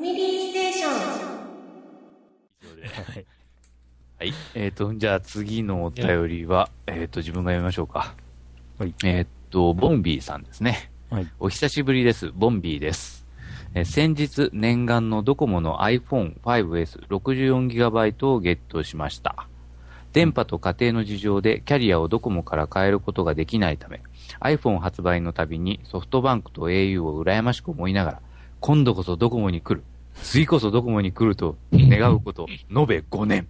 [0.00, 0.92] ファミリーステーション。
[0.92, 0.98] は
[3.20, 3.26] い。
[4.18, 4.32] はい。
[4.54, 8.14] えっ、と、じゃあ次のお便りは、えっ、と、自分が読みましょうか。
[8.78, 8.94] はい。
[9.04, 10.90] えっ、と、ボンビーさんですね。
[11.10, 11.26] はい。
[11.38, 12.32] お久しぶりです。
[12.34, 13.26] ボンビーです。
[13.74, 19.48] えー先日、念願のドコモの iPhone5S64GB をゲットしました。
[20.14, 24.00] 電波と家庭の事情でキャリアをドコモから変えることができないため、
[24.40, 28.22] iPhone 発売のたびにソフトバンクと au を羨ましく思いながら、
[28.60, 29.82] 今度こそドコモに来る。
[30.22, 33.48] 次こそドコモに来ると願うこと、延べ5年。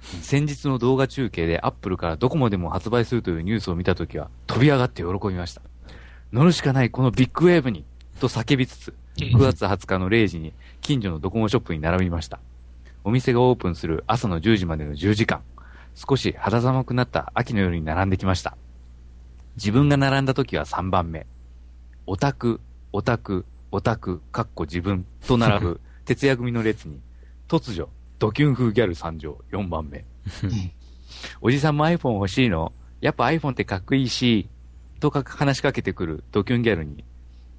[0.00, 5.62] 先日の動画中継でアップルからドコモでも発売するというニュースを見たときは飛び上がって喜びました。
[6.32, 7.84] 乗るしかないこのビッグウェーブに
[8.20, 12.40] と叫びつつ、9月20日の0時に近所のドコモショップに並びました。
[13.04, 15.42] お店がオープンする朝の10時までの10時間、
[15.94, 18.56] 少し肌寒くなった秋の夜に並んできました。
[19.56, 21.26] 自分が並んだ時は3番目。
[22.06, 22.60] オタク、
[22.96, 27.02] オタク、オタク、かっこ自分と並ぶ 徹夜組の列に、
[27.46, 30.06] 突如、ドキュン風ギャル参上4番目。
[31.42, 32.72] おじさんも iPhone 欲しいの？
[33.02, 34.48] やっぱ iPhone ってかっこいいし、
[34.98, 37.04] とか話しかけてくるドキュンギャルに、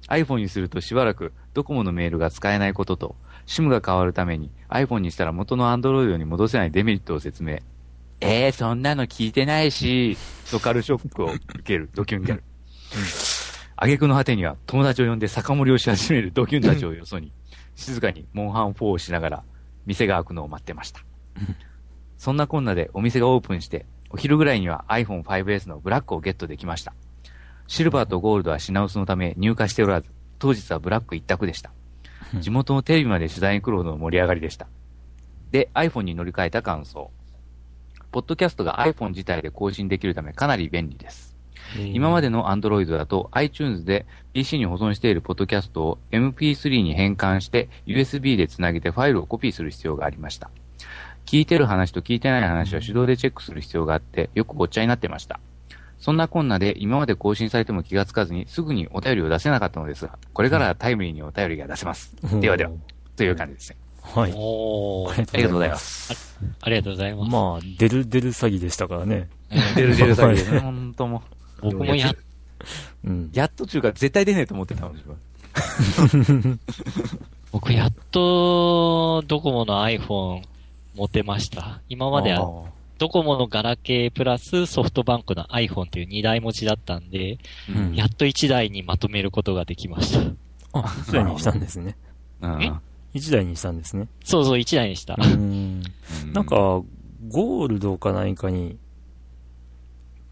[0.08, 3.14] iPhone にするとしばらくドコモのメールが使えないことと、
[3.46, 7.58] SIM が変わるために iPhone にしたら元の Android に戻せないデメリットを説明。
[8.20, 10.18] えー、そんなの聞いてないし、
[10.50, 12.42] とカルショックを受けるドキュンギャル。
[13.80, 17.32] 挙句の果てには友達を呼んで酒盛りをし始めるドキュンたちをよそに、
[17.76, 19.42] 静かにモンハン4をしながら、
[19.86, 21.00] 店が開くのを待ってました。
[22.18, 26.92] そんなこんなでお店がオープンして、お昼ぐらいには iPhone5S のブラックをゲットできました。
[27.68, 31.70] シルバーとゴールドは品薄のため入荷しておらず、当日はブラック一択でした。
[32.40, 34.66] 地元のテレビまで取材に来るほどの盛り上がりでした。
[35.50, 37.10] で、iPhone に乗り換えた感想。
[38.10, 41.27] ポッドキャストが iPhone 自体で更新できるためかなり便利です。
[41.76, 50.50] 今までの Android だと iTunes で PC に保存しているポッドキャストを MP3 に変換して USB でつなげてファイルをコピーする必要がありました。
[51.26, 55.40] 聞いてる話と聞いてない話は手動でチェックする必要があってよくごっちゃになってました。
[55.98, 62.14] そんなこんなで今まで更新されても気がつかずにすぐにお便りを出せなかったのですが、これからはタイムリーにお便りが出せます。
[62.40, 62.70] ではでは、
[63.16, 63.76] という感じですね。
[64.02, 64.32] はい。
[64.32, 66.38] あおーりがとうございます。
[66.62, 67.30] ありがとうございます。
[67.30, 69.28] まあ、出る出る詐欺でしたからね。
[69.74, 70.60] 出る出る詐欺ですね。
[70.64, 71.37] 本当もう。
[71.60, 72.16] 僕もやっ、
[73.04, 73.30] うん。
[73.32, 76.58] やっと中華絶対出ねえと思ってたの、自分。
[77.52, 80.42] 僕やっと、ドコモの iPhone
[80.94, 81.80] 持てました。
[81.88, 82.64] 今まであは、
[82.98, 87.38] ドコモのガラケープラスソフトバンクの iPhone っていう2台持ちだったんで、
[87.74, 90.20] うんやっと1台にまとめることができました。
[90.72, 91.96] あ、一台にしたんですね。
[92.40, 92.72] うんえ？
[93.14, 94.08] 一台にしたんですね。
[94.24, 95.16] そうそう、1台にした。
[95.18, 95.82] うん。
[96.32, 96.82] なんか、
[97.28, 98.76] ゴールドか何かに、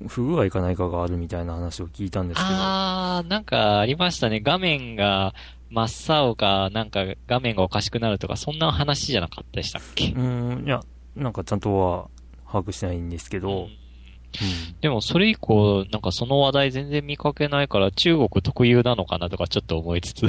[0.06, 2.48] 不具合か何かがあるみたいな話を聞いたんですけど。
[2.50, 4.40] あー、なんかありましたね。
[4.40, 5.34] 画面が
[5.70, 10.12] 真っ青か、なんか画面がおかしくなるとか、そんな話じゃなかったでしたっけ？
[10.12, 10.80] うん、いや、
[11.14, 12.08] なんかちゃんとは
[12.46, 13.68] 把握してないんですけど、うん
[14.82, 20.26] でもそれ以降、なんかその話題全然見かけないから中国特有なのかなとかちょっと思いつつ。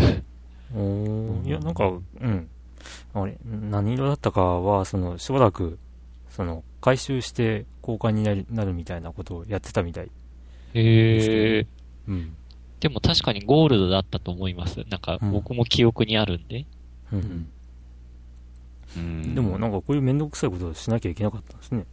[0.74, 1.94] おーいや、なんか、う
[2.26, 2.50] ん。
[3.14, 5.78] あれ、何色だったかは、その、しばらく、
[6.30, 10.12] その、回収して交換になりなるみたいなことをやってたみたい。
[10.74, 11.68] へえ。
[12.08, 12.36] うん。
[12.80, 14.84] でも確かにゴールドだったと思います。
[14.90, 16.66] なんかうん僕も記憶にあるんで。
[17.12, 17.48] うん
[18.96, 21.86] うんでも、なんかこういうめんどくさいことをしなきゃいけなかったんですね。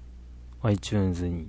[0.63, 1.49] iTunes に。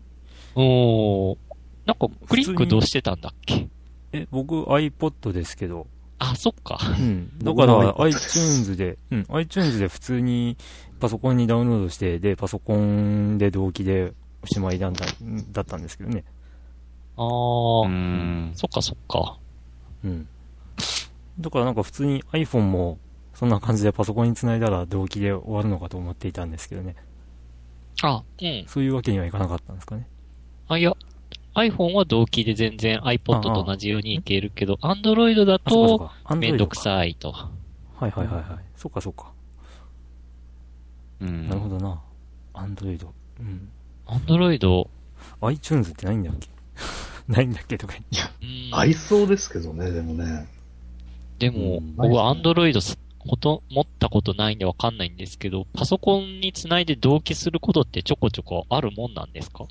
[0.56, 1.38] おー。
[1.85, 3.67] なんかクリックどうしてたんだっけ？
[4.12, 6.79] え、僕 iPod ですけど、あ、そっか。
[6.97, 7.38] うん。
[7.40, 10.57] だから、iTunes で、うん、iTunes で普通に
[11.06, 15.06] パソコンにダウンロードして、で、パソコンで同期でおしまいなんだ、
[15.52, 16.24] だったんですけどね。
[17.16, 17.88] あー。
[17.88, 19.38] うんそっかそっか。
[20.04, 20.28] うん。
[21.40, 22.98] だからなんか普通に iPhone も、
[23.36, 26.96] そんな感じでパソコンにつないだら同期で終わるのかと思っていたんですけどね。
[28.02, 28.66] あ、うん。
[28.66, 30.08] そういうわけにはいかなかったんですかね。
[30.70, 30.92] あ、いや。
[31.54, 36.10] iPhone は同期で全然 iPod と同じようにいけるけど、Android だと。
[36.36, 36.80] めんどくい。
[36.80, 37.32] さいと。
[37.32, 37.52] は
[38.08, 38.46] いはいはいはい。
[38.76, 39.34] そっかそっか。
[41.22, 42.02] うんなるほどな。
[42.53, 43.06] Android。
[43.40, 43.70] うん。
[44.06, 44.88] Android、
[45.41, 46.50] iTunes ってないんだっけ？
[47.32, 47.78] ないんだっけ？
[47.78, 48.46] とか言って。
[48.46, 50.47] うん合いそうですけどね、でもね。
[51.40, 59.66] でも、うん僕はないですね Android すほと持ったことないんでわかんないんですけど、パソコンにつないで同期することってちょこちょこあるもんなんですか？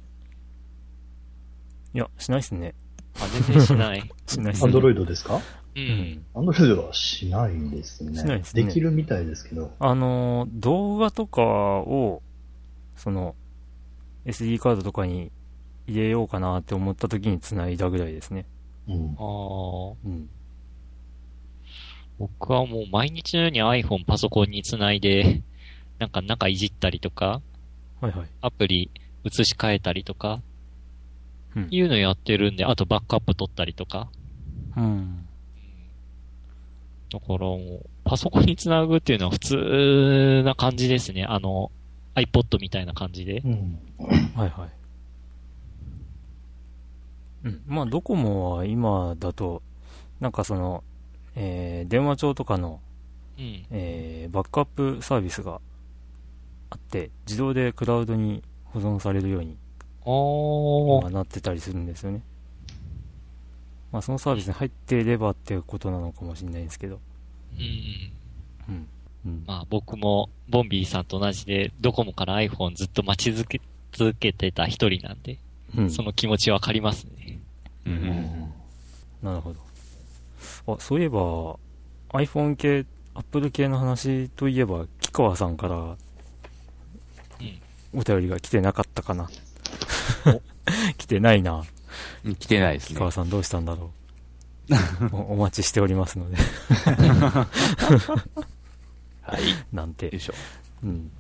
[1.95, 2.75] いや、しないっすね。
[3.21, 4.01] あ、全然しない。
[4.27, 4.67] しないっすね。
[4.67, 5.41] アンドロイドですか？
[5.77, 5.81] う。
[5.81, 6.25] うんん。
[6.35, 8.19] アンドロイドはしないんですね。
[8.19, 9.73] しないですねできるみたいですけど。
[9.79, 12.23] あのー、動画とかを、
[12.97, 13.35] その、
[14.27, 15.31] SD カードとかに
[15.87, 18.47] 入れようかなって思った時に繋いだぐらいですね。
[18.89, 19.95] うんあ。
[19.95, 19.97] あ。
[20.05, 20.29] うん。
[22.19, 25.43] 僕はもう毎日のように iPhone パソコンにつないで、
[25.99, 27.43] なんか中いじったりとか、
[28.01, 28.29] はいはい。
[28.41, 28.91] アプリ
[29.25, 30.41] 移し替えたりとか、
[31.57, 34.11] うんいうのやってるんで、あとバックアップ取ったりとか。
[34.77, 35.27] うん。
[37.15, 41.25] だからもう、パソコンにつなぐっていうのは普通な感じですね。
[41.25, 41.71] あの、
[42.17, 43.39] iPod みたいな感じで。
[43.45, 43.79] うん。
[44.35, 44.69] はいはい。
[47.45, 47.63] うん。
[47.69, 49.63] まあ、ドコモは今だと、
[50.19, 50.83] なんかその、
[51.37, 52.81] えー電話帳とかの、
[53.39, 53.65] うん。
[53.71, 55.61] えーバックアップサービスが
[56.71, 59.57] あって、自動でクラウドに保存されるように
[60.05, 62.23] あなってたりするんですよね。
[63.95, 66.99] まあ、そのサービスに入っていればっていうことなのかもしれないんですけど。
[67.57, 68.75] うん。
[68.75, 68.89] うん。
[69.25, 69.45] うん。
[69.47, 73.61] まあ僕も、ボンビーさんと同じで、ドコモから iPhone ずっと待ち続け、
[73.93, 75.39] 続けてた一人なんで、
[75.79, 77.39] うん、その気持ちわかりますね。
[77.87, 77.91] う。
[77.91, 78.53] うんん。
[79.23, 80.75] なるほど。
[80.75, 81.57] あ、そういえば、
[82.15, 85.97] iPhone 系、Apple 系の話といえば、木川さんから、うん。
[88.01, 89.31] お便りが来てなかったかな。
[90.99, 91.63] 来てないな。
[92.25, 92.95] うん来てないですね。
[92.95, 93.91] 木川さんどうしたんだろう。
[95.13, 96.37] おお待ちしておりますので、
[99.21, 99.41] はい。
[99.73, 100.21] なんてよい。
[100.21, 100.35] しょ。
[100.83, 101.11] うん。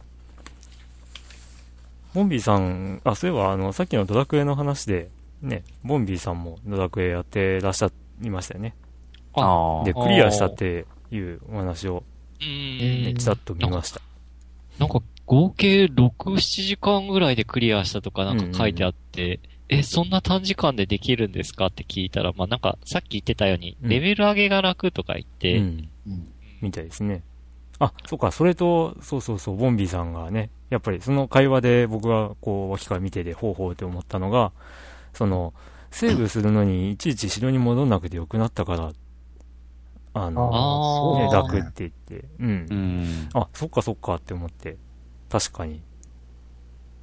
[2.15, 5.11] ボンビーさん、あ、そういえば、あの、さっきのドラクエの話で、
[5.43, 7.91] ね、ボンビーさんもドラクエやってらっしゃ
[8.23, 8.75] いましたよね。
[9.35, 9.93] ああで、。
[9.93, 12.05] クリアしたっていうお話を、
[12.41, 13.17] うね、ん。
[13.17, 14.01] ちらっと見ました。
[14.79, 19.41] なんか合計6、7時間ぐらいでクリアしたとかなんか書いてあって、
[19.79, 25.89] え、そんな短時間でできるんですかって聞いたら、まあなんかさっき言ってたように、うんレベル上げが楽とか言って、うん。
[26.07, 26.29] うん。
[26.61, 27.23] みたいですね。
[27.79, 34.53] あ、そうか、それと、そうそうそう、ボンビーさんがね、やっぱりその会話で僕がこう、脇から見てて、ほうほうって思ったのが、
[35.13, 35.55] その、
[35.91, 38.93] セーブするのにいちいち城に戻んなくてよくなったから、
[40.15, 42.75] あの、あーね、楽って言って、うんう。
[42.75, 43.29] ん。
[43.35, 44.77] あ、そっかそっかって思って、
[45.29, 45.83] 確かに。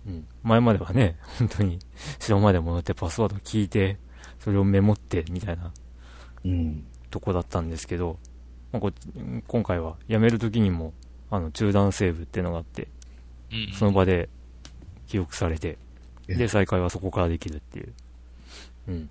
[0.08, 0.28] うん。
[0.44, 1.80] 前まではね、 本当に、
[2.20, 3.98] 城まで戻ってパスワード聞いて、
[4.40, 5.72] それをメモって、みたいな
[6.44, 6.84] うん。
[7.10, 8.18] とこだったんですけど、
[8.72, 8.92] まあ、こ
[9.48, 10.94] 今回は辞める時にも、
[11.30, 12.88] あの、中断セーブっていうのがあって、
[13.52, 14.30] うんその場で
[15.08, 15.78] 記憶されて、
[16.30, 17.94] えで、再開はそこからできるっていう。
[18.88, 19.10] うん。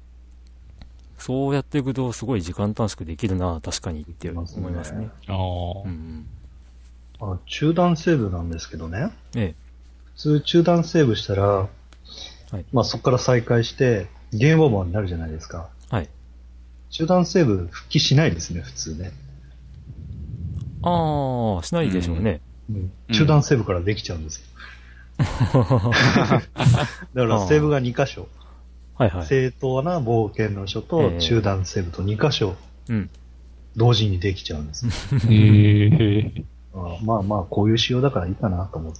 [1.19, 5.11] そうやっていくと、すごい時間短縮できるな、確かにって思いますね。
[5.27, 6.27] あーうんうん。
[7.21, 9.13] あの中断セーブなんですけどね。
[9.37, 9.60] え普
[10.21, 11.67] 通中断セーブしたら、
[12.53, 15.71] いまあそこから再開して、ゲームオーバーになるじゃないですか。
[15.91, 15.97] え。
[15.97, 16.09] はい。
[16.91, 19.13] 中断セーブ復帰しないですね、普通ね。
[20.83, 22.43] ああ、しないでしょうね。
[22.69, 24.45] うん、中断セーブからできちゃうんですよ。
[25.21, 26.43] だか
[27.15, 28.29] らセーブが2箇所。
[28.97, 29.27] はいはい。
[29.27, 32.57] 正当な冒険の書えとえ中断セーブと2箇所
[32.91, 33.09] うん。
[33.75, 34.87] 同時にできちゃうんです。
[35.33, 36.45] へえ。
[36.75, 38.99] あまあまあ、こういう仕様だからいいかなと思って。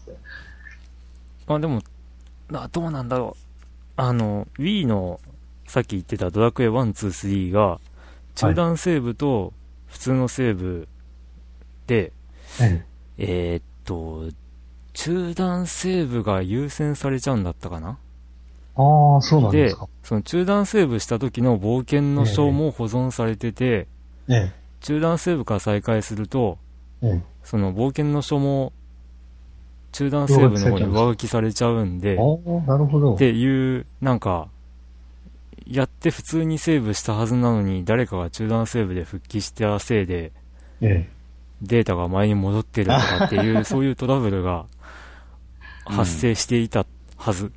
[1.55, 1.81] あ、でも、
[2.53, 3.43] あどうなんだろう。
[3.97, 5.21] あの、Wii の、
[5.67, 7.81] さっき言ってたドラクエ1、2、3が、
[8.35, 9.53] 中断セーブと
[9.87, 10.89] 普通のセーブ
[11.87, 12.13] で、
[12.61, 12.85] え
[13.19, 13.57] え。
[13.57, 14.33] ーっと、
[14.93, 17.99] 中断セーブが優先されちゃうんだったかな。
[18.77, 19.89] ああ、そうなんでですか。
[20.03, 23.89] その中断セーブした時の冒険の書も保存されてて、
[24.29, 24.53] え。
[24.81, 26.59] 中断セーブから再開すると、
[27.03, 27.23] え、え。
[27.43, 28.73] その冒険の書も
[29.93, 32.17] 中断セーブの方に上書きされちゃうんで
[32.67, 33.15] なるほど。
[33.15, 34.49] っていう、なんか、
[35.67, 40.33] やって普通にセーブしたはずなのに、誰かが中断セーブで復帰したせいで、
[40.81, 41.09] え
[41.63, 44.67] データが前に戻ってるとかっていう、 そういうトラブルが
[45.85, 47.53] 発生していたはず。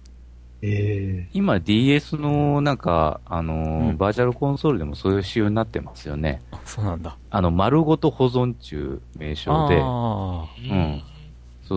[0.61, 6.41] え、え今 DS のなんか、あのーうんバーチャルコンソールでもそういう仕様になってますよね。
[6.51, 7.17] あそうなんだ。
[7.29, 11.03] あの、丸ごと保存中名称で、あうん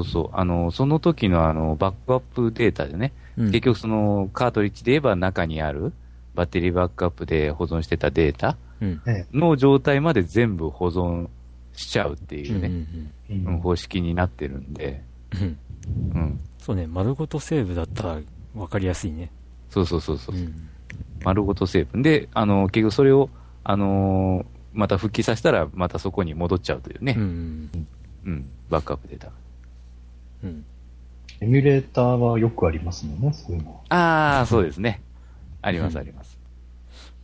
[0.05, 5.93] そうそう、あの、その時のあの、バックアップデータでね、あ、うん結局そのカートリッジで言えば中にある
[6.35, 8.57] バッテリーバックアップで保存してたデータ
[9.33, 11.29] の状態まで全部保存
[11.75, 15.03] しちゃうっていうね、うんうんえ、ううんん方式になってるんで、
[15.35, 15.59] うん
[16.15, 16.41] うん。
[16.59, 18.19] そうね、丸ごとセーブだったら
[18.55, 19.31] 分かりやすいね。
[19.69, 20.38] そうそうそうそうう。
[20.38, 20.69] ん。
[21.23, 22.03] 丸ごとセーブ。
[22.03, 23.29] で、あの、結局それを、
[23.65, 27.71] あのーまた復帰させたら、またそこに戻っちゃうというねう、ん。
[28.26, 29.31] うん、バックアップデータ。
[30.47, 30.65] うん。
[31.41, 33.83] エミュレーターはよくありますもんね、そういうの。
[33.91, 35.03] ああ、そうですね。
[35.62, 36.38] ありまうんす、あります。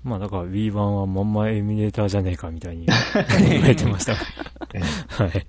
[0.05, 2.87] まあだから Wii 版はまんまエミュレーターじゃねえかみたいに
[3.49, 4.14] 言われてました。
[4.75, 5.47] えはい。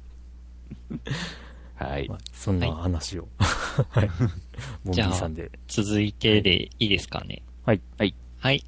[1.76, 2.16] はいま。
[2.16, 3.28] あ、そんな話を。
[3.90, 4.10] はい。
[4.86, 5.52] ボンビーさんで。
[5.68, 7.42] 続いてでいいですかね。
[7.66, 7.82] はい。
[7.98, 8.16] はい。
[8.40, 8.64] はい。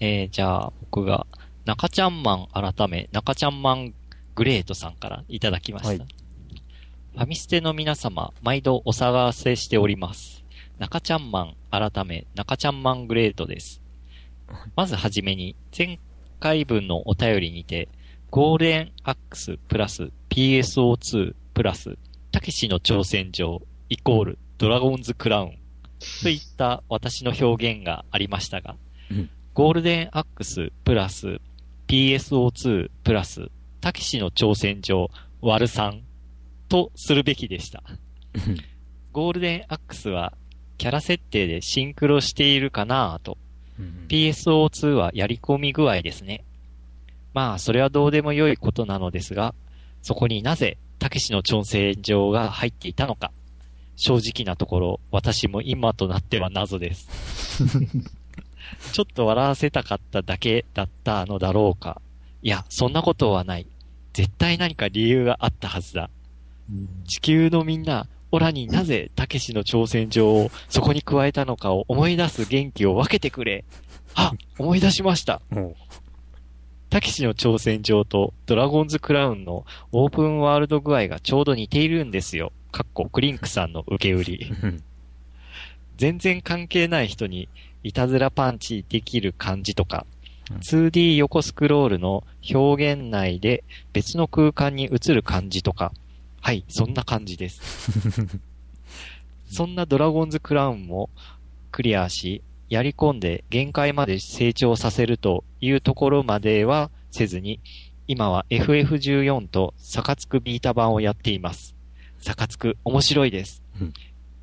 [0.00, 1.26] えー、じゃあ、僕が、
[1.64, 3.94] 中ちゃんマン改め、中ちゃんマン
[4.34, 5.88] グレートさんからいただきました。
[5.88, 6.17] はい
[7.18, 10.44] ファミステの皆様、毎度お探せしております。
[10.78, 13.82] 中ちゃんマン、改め、中ちゃんマングレートです。
[14.76, 15.98] まずはじめに、前
[16.38, 17.88] 回分のお便りにて、
[18.30, 21.98] ゴールデンアックスプラス PSO2 プラス、
[22.30, 25.58] たけしの挑戦状イコールドラゴンズクラウン
[26.22, 28.76] といった私の表現がありましたが、
[29.10, 31.40] うんゴールデンアックスプラス
[31.88, 33.48] PSO2 プラス、
[33.80, 35.10] たけしの挑戦状
[35.40, 36.02] 割る3
[36.68, 37.82] とするべきでした。
[39.12, 40.34] ゴールデンアックスは
[40.76, 43.36] キャラ設定でシンクロしているかなぁと。
[44.08, 46.44] PSO2 はやり込み具合ですね。
[47.34, 49.54] まあ、それはどうでもよいことなのですが、
[50.02, 53.30] そこになぜ、たけしの挑戦状が入っていたのか。
[53.96, 57.64] 正直なところ、私も今となっては謎です。
[58.92, 62.00] ちょっと笑わせたかっただけだったのだろうか。
[62.42, 63.66] いや、そんなことはない。
[64.12, 66.10] 絶対何か理由があったはずだ。
[67.06, 73.64] 地球のみんな、オラになぜたけしの挑戦状をそこに加えたのかを思い出す元気を分けてくれ。
[74.14, 75.40] あ、 思い出しました。
[75.50, 75.74] も
[76.90, 82.52] たけしの挑戦状とドラゴンズクラウンのオープンワールド具合がちょうど似ているんですよ。
[82.70, 84.52] かっこクリンクさんの受け売り。
[85.96, 87.48] 全然関係ない人に
[87.82, 90.18] いたずらパンチできる感じとか、うん
[90.60, 95.92] 2D 横スクロールの表現内で別の空間に映る感じとか、
[96.40, 97.60] はい、そんな感じです。
[99.50, 101.10] そんなドラゴンズクラウンも
[101.72, 107.60] クリアし、やり込んで限界まで成長させるというところまではせずに、
[108.06, 111.74] 今は FF14 とサカツクビータ版をやっています。
[112.18, 113.62] サカツク面白いです。
[113.80, 113.92] うん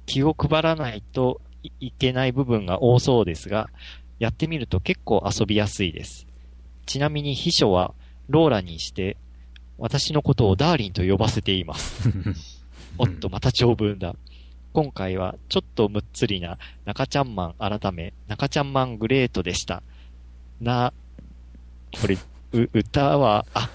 [0.06, 3.70] 気を配らないといいけない部分が多そうですが、
[4.20, 6.28] やってみると結構遊びやすいです。
[6.86, 7.94] ちなみに秘書は
[8.30, 9.18] ローラにして、
[9.78, 12.10] 私のことをダーリンと呼ばせています。
[12.98, 14.16] おっと、また長文だ。
[14.74, 19.84] 今回はちょっとむっつりな中ちゃんマン改め中ちゃんマングレートでした。
[20.60, 20.92] な、
[22.02, 22.18] これ、
[22.52, 23.70] う、歌は、あ、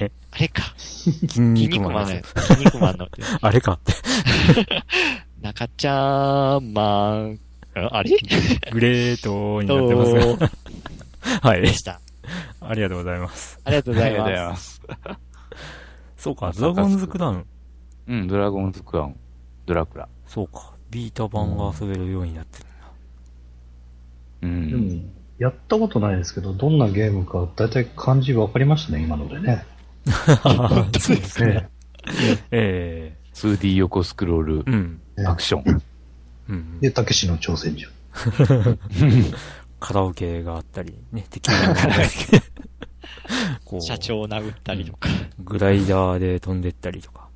[0.00, 0.10] え？
[0.30, 0.74] あれか。
[0.76, 2.22] 筋筋肉肉マンの。
[2.24, 3.08] 筋肉マンの。
[3.40, 3.92] あれかって。
[5.42, 7.38] 中ちゃんマン、
[7.74, 8.16] ああれ？
[8.70, 10.50] グレートになってますが。
[11.50, 11.72] はいで。
[11.72, 12.00] した。
[12.60, 13.60] ありがとうございます。
[13.64, 14.56] ありがとうございま。
[14.56, 14.80] す。
[16.22, 17.46] そうか、ドラゴンズクラウン。
[18.06, 19.16] うん、ドラゴンズクラウン、
[19.66, 20.08] ドラクラ。
[20.24, 20.72] そうか。
[20.88, 22.66] ビータ版が遊べるようになってる
[24.42, 24.70] うん。
[24.70, 25.02] でも、
[25.40, 29.66] やったことないですけど、どんなゲームか、だいたい感じ分かりましたね、今のでね。
[30.04, 30.84] な。
[31.00, 31.68] そうですね。
[32.52, 35.82] ええ 2D 横スクロールアクション。
[36.50, 36.78] うん。
[36.78, 37.88] で、たけしの挑戦状。
[39.80, 41.74] カラオケがあったり、ね、敵が
[43.64, 45.08] こう、社長を殴ったりとか。
[45.44, 47.28] グライダーで飛んでったりとか。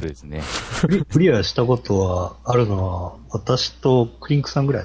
[0.00, 0.42] そうですね。
[1.10, 4.84] クリアしたことはあるのは、私とクリンクさんぐらい？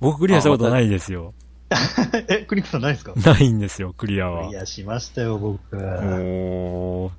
[0.00, 1.34] 僕クリアしたことないですよ。
[2.28, 3.12] え、クリンクさんないですか？
[3.14, 4.58] ないんですよ、クリアはクリ。
[4.58, 5.76] アしましたよ、僕。
[5.76, 7.10] おー。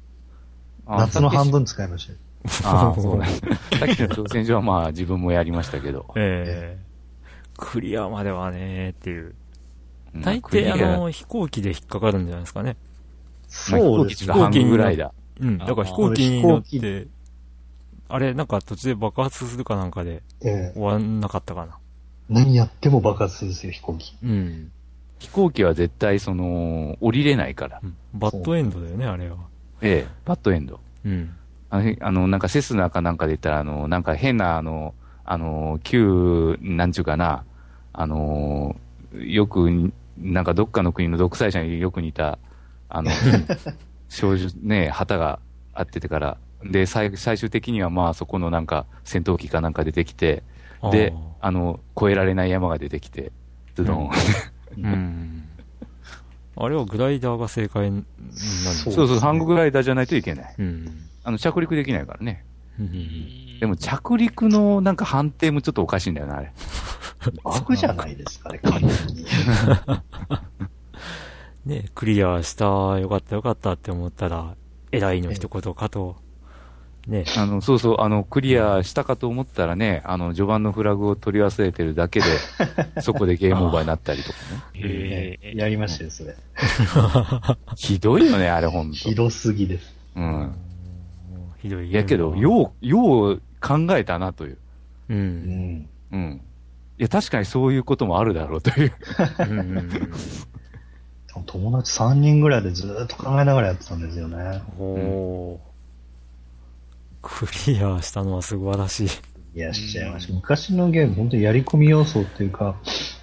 [0.86, 2.18] 夏の半分使いましたよ。
[2.66, 3.26] ああ、そうだ。
[3.80, 6.14] さっきの挑戦状はまあ自分もやりましたけど。
[6.18, 6.84] ええ
[7.56, 9.36] クリアまではねっていう。
[10.16, 12.76] うん大抵あの、飛行機で引っかかるんじゃないですかね。
[13.72, 15.14] まあ飛行機ぐらいだ。
[15.40, 15.58] うん。
[15.58, 17.08] だからあ飛行機に乗って、
[18.10, 21.78] あれ、なんか途中で爆発するかなんかでええ終わんなかったかな。
[22.30, 24.16] 何やっても爆発するんですよ、飛行機。
[24.24, 24.72] うん。
[25.20, 27.80] 飛行機は絶対その、降りれないから。
[27.82, 29.38] うんバッドエンドだよね、あれは。
[29.82, 30.80] ええ、バッドエンド。
[31.06, 31.36] うん。
[31.70, 34.94] あの、あのなんかセスナかなんかで言ったら、あの、なんか変な、あの、
[35.26, 37.44] あの、旧、なんちゅうかな、
[37.94, 38.76] あの、
[39.16, 42.38] よく、なんかどっかの国の独裁者によく似た、
[42.94, 43.12] あの、
[44.08, 45.40] 少女、ね、旗が
[45.74, 50.44] あっててから、で、最最終的にはまあそこのなんか戦闘機かなんか出てきて、
[50.92, 53.32] で、あの、越えられない山が出てきて、
[53.76, 54.12] ズドン。
[54.78, 55.44] うんうん。
[56.56, 58.06] あれはグライダーが正解なんで
[58.38, 60.56] すそうそうそう、ハンググライダーじゃないといけない。
[60.60, 60.88] うん。
[61.24, 62.46] あの、着陸できないからね。
[62.80, 62.90] うん
[63.60, 66.52] でも着陸のなんか判定もちょっとおかしいんだよな、あれ。
[67.44, 69.26] バグじゃないですかね、完全に。
[71.66, 72.66] ね、クリアした、
[73.00, 74.56] よかったよかったって思ったら、
[74.92, 76.18] 偉いの一言かと、
[77.08, 82.26] ね、あの、そうそう、あの、クリアしたかと思ったらね、あの、序盤のフラグを取り忘れてるだけで、
[83.02, 84.38] そこでゲームオーバーになったりとか
[84.74, 84.88] ね。
[84.88, 86.36] へえやりましたよ、それ。
[87.76, 88.96] ひどいよね、あれほんと。
[88.96, 89.94] ひどすぎです。
[90.16, 90.56] うん。
[91.62, 91.90] ひどい。
[91.90, 94.58] いやけど、よう、よう考えたなという。
[95.10, 95.14] う。
[95.14, 95.90] うんん。
[96.12, 96.42] うん。
[97.00, 98.94] いや、確かにそういうこともあるだろうという。
[99.40, 99.90] うんうんうん
[101.42, 104.62] 友達3人ぐらいでずーっと考えながらやってたんですよね。
[104.78, 105.58] おー。
[107.22, 109.10] クリアしたのは素晴らしい。
[109.56, 110.34] いや、しちゃいました。
[110.34, 112.76] 昔のゲーム、本当にやり込み要素っていうか、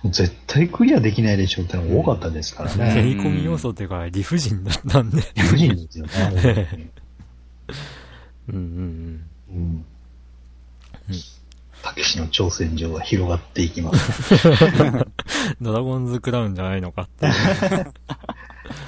[0.04, 3.02] 絶対クリアできないでしょってのが多かったですからやね。
[3.02, 5.22] り込み要素っていうか、理不尽だったんで。
[5.34, 6.12] 理不尽ですよね。
[6.12, 6.90] 本当に
[8.48, 9.84] うんうんうん。
[11.82, 14.34] たけしの挑戦状は広がっていきます。
[14.82, 15.12] うん。
[15.60, 17.26] ドラゴンズクラウンじゃないのかって。
[17.26, 17.32] あ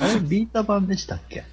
[0.07, 1.45] れ、ビータ版でしたっけ？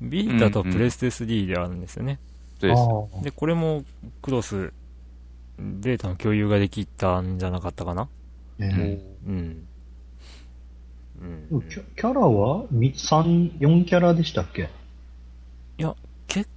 [0.00, 2.18] ビータとプレステ3であるんですよね。
[2.60, 2.70] そう
[3.14, 3.24] です。
[3.24, 3.84] で、これも
[4.22, 4.72] クロス、
[5.58, 8.02] データの共有ができたんじゃなかったかな？
[8.02, 9.66] あーねうん。
[11.50, 11.62] うん。
[11.68, 14.68] キャラはみ三4キャラでしたっけ？
[15.78, 15.94] いや、
[16.26, 16.48] 結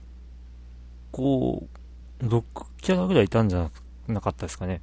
[1.12, 1.68] 構、
[2.20, 2.44] 6
[2.82, 3.70] キャラぐらいいたんじゃな
[4.22, 4.82] かったですかね。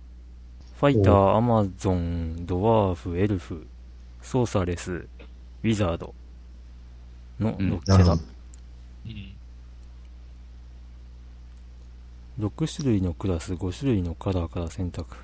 [0.79, 3.67] ファイター、アマゾン、ドワーフ、エルフ、
[4.23, 6.15] ソーサレス、ウィザード
[7.41, 7.99] のうん6キャラ。
[7.99, 8.23] なるほど。
[9.07, 9.33] うん
[12.39, 15.17] 6種類のクラス、5種類のカラーから選択。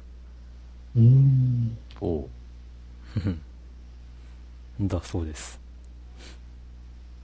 [0.97, 1.76] うーん。
[2.00, 2.28] おう
[4.80, 5.61] だそうです。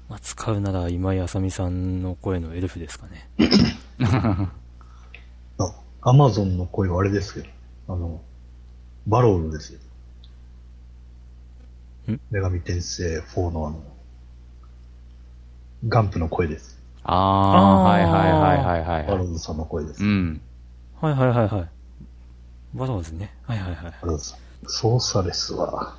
[0.09, 3.29] まあ、使うなら今井あさみさんの声のエルフですかね。
[6.03, 7.47] あ、アマゾンの声はあれですけど、
[7.89, 8.21] あの、
[9.07, 9.81] バロールですよ。
[12.13, 12.21] ん？
[12.31, 13.83] 女神転生4のあの、
[15.87, 16.79] ガンプの声です。
[17.05, 19.07] ああ、はいはいはいはいはいはい。
[19.07, 20.05] バローズさんの声です。
[20.05, 20.41] うん。
[21.01, 21.69] はいはいはいはい。
[22.75, 23.35] バローズね。
[23.45, 23.93] はいはいはい。
[24.03, 24.39] バローズさん。
[24.67, 25.97] ソーサレスは、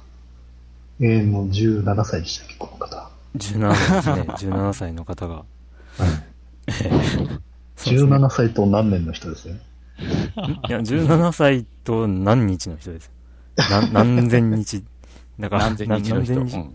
[1.00, 3.10] えー、もう17歳でしたっけ、この方。
[3.38, 4.53] 17歳ですね。
[4.53, 5.36] 17歳の方が。
[5.36, 5.46] はい。
[6.72, 7.39] そうですね
[7.86, 9.60] 17歳と何年の人ですね。
[10.67, 13.12] いや、17歳と何日の人です。
[13.58, 14.84] 何、何千日。
[15.39, 16.74] だから、何千日の人何千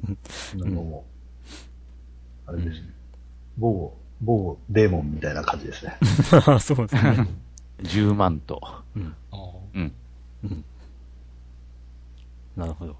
[0.58, 1.00] うん
[2.46, 2.88] あれですね。
[3.56, 5.96] 某、某デーモンみたいな感じですね。
[6.46, 7.28] あ そうですね。
[7.82, 8.60] 10万と。
[8.96, 9.14] うん。
[9.32, 9.40] あー
[9.74, 9.92] うん。
[10.44, 10.64] うん。
[12.56, 12.96] なるほど。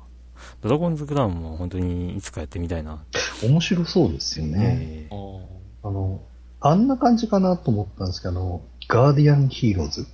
[0.63, 3.05] ドラゴンズクラウンも本当にいつかやってみたいな。
[3.43, 5.07] 面白そうですよね。
[5.07, 6.23] えあの、
[6.61, 10.07] あんな感じかなと思ったんですけど、あの、ガーディアンヒーローズ。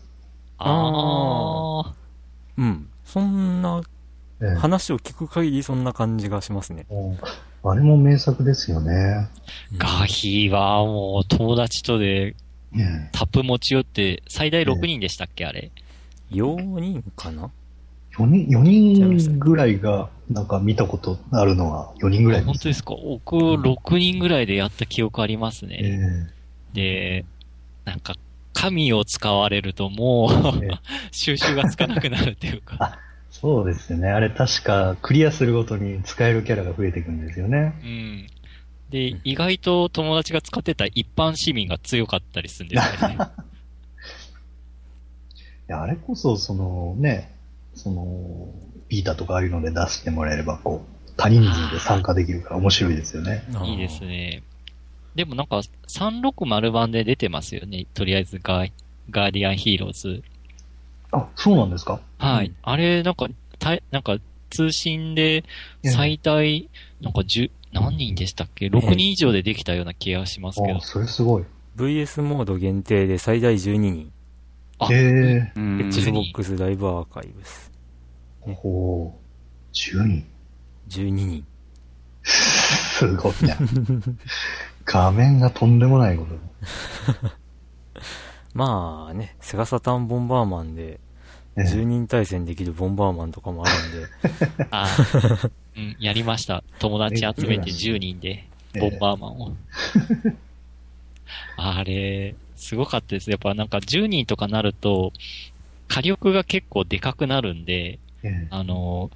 [0.61, 2.61] あー。
[2.61, 2.88] うん。
[3.05, 3.81] そんな、
[4.42, 6.87] ええ話を聞く限りそんな感じがしますね。
[7.62, 9.29] あれも名作ですよね。
[9.77, 12.35] ガーヒーはもう友達とで
[12.73, 15.70] ねタップ持ち寄って、最大6人でしたっけ、あれ
[16.31, 17.51] ？4人かな
[18.16, 22.94] ？4人、4人ぐらいが、なんか見たことあるのは4人ぐらい本当ですか？
[22.94, 26.31] 僕、6人ぐらいでやった記憶ありますえね。
[26.73, 27.25] で、
[27.85, 28.14] なんか、
[28.53, 30.61] 神を使われるともう
[31.13, 32.99] 収集がつかなくなるっていうか。
[33.31, 34.09] そうですよね。
[34.09, 37.75] あれ確かクリアするごとに使えるキャラが増えていくんですよね。
[37.83, 38.27] うん。
[38.91, 43.19] で、意外と友達が使ってた一般市民が強かったりするんですよね。
[45.69, 47.33] いや、あれこそ、そのね、
[47.75, 48.49] その、
[48.89, 53.45] ビータとかああいうので出してもらえれば、こう、多人数で参加できるから面白いですよね。
[53.65, 54.43] いいですね。
[55.14, 57.87] でもなんか、360版で出てますよね。
[57.94, 58.73] とりあえずガー、
[59.11, 60.23] ガーディアンヒーローズ。
[61.12, 62.01] あ、そうなんですか？
[62.18, 62.46] はい。
[62.46, 63.27] うんあれ、なんか、
[63.59, 64.18] たなんか、
[64.51, 65.44] 通信で
[65.85, 66.68] 最大、
[67.01, 70.81] なんか10、何人でしたっけ ?6 人以上でできたような気がしますけどあ、。
[70.81, 71.44] それすごい。
[71.77, 74.12] VS モード限定で最大12人。
[74.81, 75.53] あへえ。
[75.57, 75.81] うん。
[75.83, 77.70] Xbox ライブアーカイブス。
[78.40, 79.73] ほう。
[79.73, 80.27] 10人。
[80.88, 81.46] 12人。
[82.25, 83.57] すごいね。
[84.92, 86.35] 画面がとんでもないこと。
[88.55, 90.98] まあね、セガサターンボンバーマンで
[91.57, 94.88] ええ10人対戦できるボンバーマンとかもあるんで、 あ
[95.76, 96.64] うん、やりました。
[96.81, 98.48] 友達集めて10人で、
[98.81, 99.53] ボンバーマンを。
[101.57, 103.31] あれ、すごかったです。
[103.31, 105.12] やっぱなんか10人とかなると、
[105.87, 109.11] 火力が結構でかくなるんで、ええあの、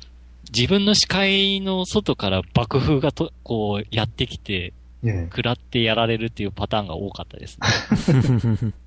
[0.52, 4.72] 自分の視界の外から爆風がと、こう、やってきて、
[5.04, 8.72] ええ食らってやられるっていうパターンが多かったですね。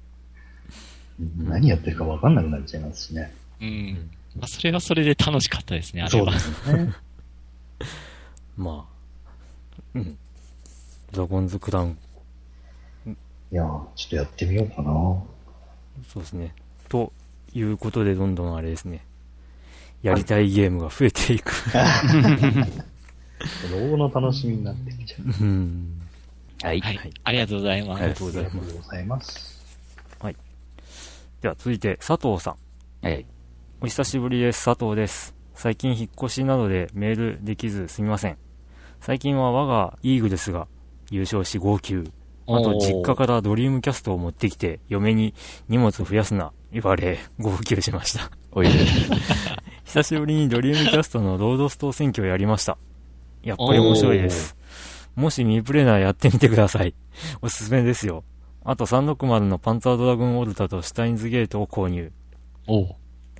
[1.37, 3.33] 何やってるか分かんなくなっちゃいますしね。
[3.61, 4.09] うん。
[4.35, 6.59] まあ、それはそれで楽しかったですね、あれはそうで。
[6.61, 6.93] すね。
[8.57, 10.17] まあ、うん。
[11.11, 11.97] ドラゴンズクラウン、
[13.51, 14.91] いやーちょっとやってみようかな。
[16.07, 16.53] そうですね。
[16.89, 17.13] と
[17.53, 19.05] いうことで、どんどんあれですね。
[20.03, 21.51] やりたいゲームが増えていく。
[23.71, 25.43] 老後の楽しみになってきちゃう。
[25.43, 26.01] うん。
[26.63, 26.79] はい。
[26.81, 27.11] はいはい。
[27.23, 28.01] ありがとうございます。
[28.01, 28.73] ありがとうございありがます。
[28.73, 29.57] とうございます。
[31.39, 32.55] では続いて、佐藤さ
[33.03, 33.05] ん。
[33.05, 33.25] はい。
[33.79, 34.65] お久しぶりです。
[34.65, 35.35] 佐藤です。
[35.53, 38.37] 最近引っ越しなどでメールできずすみません。
[39.01, 40.67] 最近は我がイーグルスが
[41.11, 42.11] 優勝し号泣。
[42.47, 45.35] あと実家からドリームキャストを持ってきて、嫁に
[45.69, 48.31] 荷物増やすな、言われ、号泣しました。
[48.51, 48.73] おいで。
[49.85, 52.79] 久しぶりにドリームキャストのロードス島戦記をやりました。
[53.43, 54.56] やっぱり面白いです。
[55.17, 56.93] もしミープレーナーやってみてください。
[57.41, 58.23] おすすめですよ。
[58.63, 62.11] あと360のパンツァードラグーンオルタとシュタインズゲートを購入。
[62.67, 62.95] おう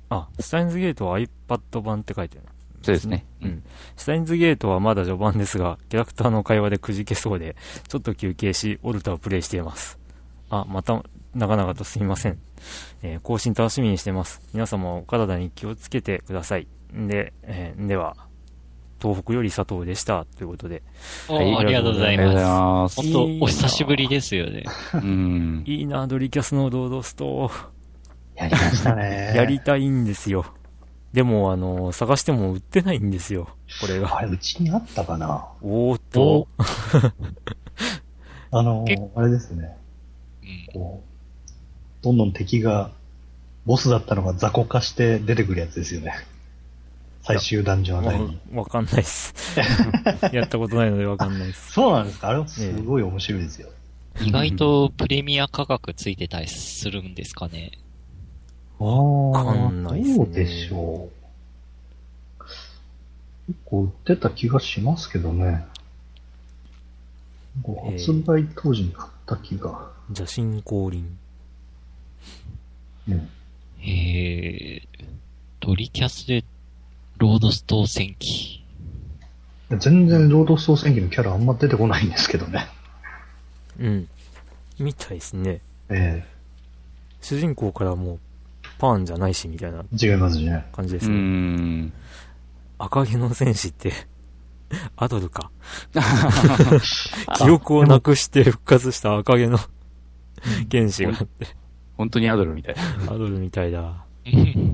[0.08, 2.48] あ、シュタインズゲートは iPad 版って書いてある。
[2.82, 3.26] そうですね。
[3.42, 3.62] うん。
[3.96, 7.54] シュタインズゲートはまだ序盤ですが、キャラクターの会話でくじけそうで、
[7.86, 9.98] ちょっと休憩し、オルタをプレイしています。
[10.50, 12.38] あ、また、長々とすみません。
[13.02, 14.40] えー更新楽しみにしてます。
[14.52, 16.66] 皆様お体に気をつけてください。
[16.96, 18.16] んで、えーでは、
[19.00, 20.24] 東北より佐藤でした。
[20.24, 20.82] ということで、
[21.28, 22.96] おはいありがとうございまます。
[22.96, 23.02] す。
[23.02, 24.64] 本当お久しぶりですよね。
[24.94, 25.62] うん。
[25.66, 27.50] いいな、ドリキャスのロードスト
[28.36, 29.32] やりましたね。
[29.36, 30.46] やりたいんですよ。
[31.12, 33.48] でも、あの、探しても売ってないんですよ。
[33.80, 34.18] これが。
[34.18, 35.48] あれ、うちにあったかな？
[35.62, 36.48] おーっと、
[38.50, 39.76] あの結、あれですね。
[40.42, 42.90] うんこう、どんどん敵が、
[43.66, 46.14] ボスだったのが雑魚化して出てくるやつですよね。
[47.28, 48.40] 最終ダンジョンあたりに。
[48.54, 49.34] わわかんないっす。
[50.32, 51.72] やったことないのでわかんないっす。
[51.72, 52.28] そうなんですか？
[52.28, 53.68] あれはすごい面白いですよ。
[54.22, 57.72] 意外とプレミア価格ついてたりするんですかね？
[58.80, 61.08] あわかんないっすねどうでしょ
[62.40, 62.44] う。
[63.48, 65.66] 結構売ってた気がしますけどね。
[67.92, 69.90] 発売当時に買った気が。
[70.16, 71.18] 邪神降臨。
[73.08, 73.28] うん。
[73.82, 75.04] えー、
[75.60, 76.44] ドリキャスで
[77.18, 78.64] ロードストー戦記。
[79.76, 82.68] 全然ロードストー戦記のキャラあんま出てこないんですけどね。
[83.80, 84.08] うん。
[84.78, 85.60] みたいですね。
[85.88, 86.24] え
[87.20, 88.18] 主人公からもう、
[88.78, 90.64] パーンじゃないし、みたいなえ違いますね。
[90.72, 91.16] う感じですね。
[91.16, 91.92] ん。
[92.78, 93.92] 赤毛の戦士って、
[94.96, 95.50] アドルか。
[97.36, 99.58] 記憶をなくして復活した赤毛の
[100.68, 101.48] 剣士があって、
[101.96, 102.76] 本当にアドルみたい。
[103.08, 104.04] アドルみたいだ。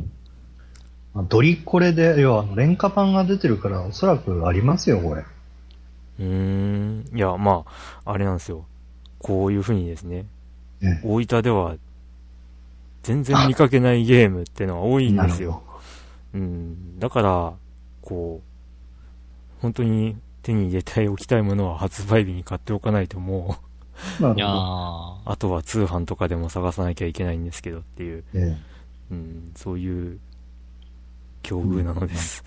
[1.14, 5.24] まあドリコレで、要はあの廉価版が出てるから、おそらくありますよ、これ。
[6.18, 7.10] うーん。
[7.14, 7.64] いや、ま
[8.04, 8.66] あ、あれなんですよ。
[9.20, 10.26] こういう風にですね、
[10.80, 11.76] ね大分では、
[13.02, 15.62] 全然見かけないゲームってのは多いんですよ。
[16.34, 16.98] うん。
[16.98, 17.54] だから、
[18.02, 23.64] こう、本当に手に入れたい、置きたいものは発売日に買っておかないともう、
[24.36, 28.40] いやあとは通販とかでも探さなきゃいけないんですけどっていう、ど。
[28.40, 28.56] え
[29.10, 30.18] うん、そういう
[31.44, 32.42] 境遇なのです。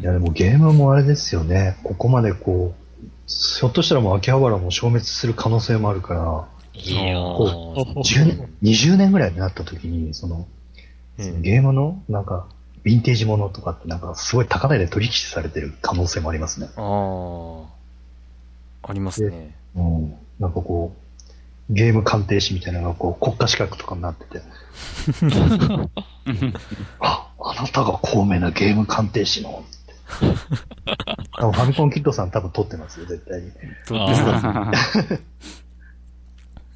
[0.00, 1.78] いや、でもゲームもあれですよね。
[1.82, 10.46] ここまでこう、ひょっとしたらもう秋葉原も消滅する可能性もあるから、いやこー10年、20年ぐらいになった時に、その、
[11.18, 12.46] ええゲームの、なんか、
[12.84, 16.68] ヴィンテージものとかってなんかすごい高値で取引されてる可能性もありますね。
[16.76, 17.62] あ
[18.82, 19.56] あ、ありますね。
[19.76, 20.14] うん。
[20.40, 21.02] なんかこう、
[21.72, 24.42] ゲーム鑑定士みたいなのがこう国家資格とかになってて、
[27.00, 27.21] あ
[27.62, 29.64] なたが高名なゲーム鑑定士の
[30.12, 33.50] ファミコンキッドさん多分撮ってますよ、絶対に。
[33.86, 34.70] とあ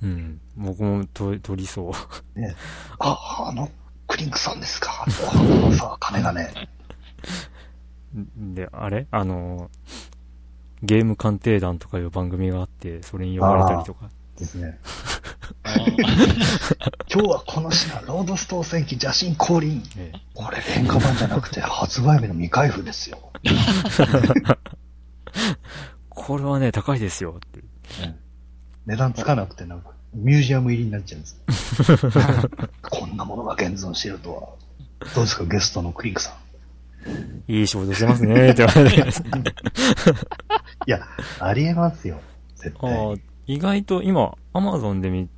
[0.02, 1.92] うん、僕もと取りそ
[2.34, 2.38] う。
[2.40, 2.54] ね、
[2.98, 3.70] あ、あの、
[4.06, 5.04] クリンクさんですか？
[5.06, 5.10] あ
[5.72, 6.52] さあ、金がね。
[8.36, 9.06] で、あれ？
[9.10, 9.70] あの、
[10.82, 14.08] ゲーム鑑定団とかいう番組があって、それに呼ばれたりとか。
[14.38, 14.78] ですね。
[15.64, 19.82] ー 今日はこの品、ロードストー戦記邪神降臨。
[19.96, 23.18] ええこれ廉価版じゃなくて発売日の未開封ですよ。
[26.10, 27.62] これはね、高いですよって。
[28.86, 31.36] 値段つかなくてなんか、ミュージアム入りになっちゃうんです。
[32.82, 34.40] こんなものが現存してるとは。
[35.14, 36.34] どうですか、ゲストのクリンクさん。
[37.48, 39.00] いい仕事してますね、って言われて。
[40.86, 41.06] いや、
[41.40, 42.20] ありえますよ。
[42.56, 45.28] 絶対意外と今、アマゾンで見、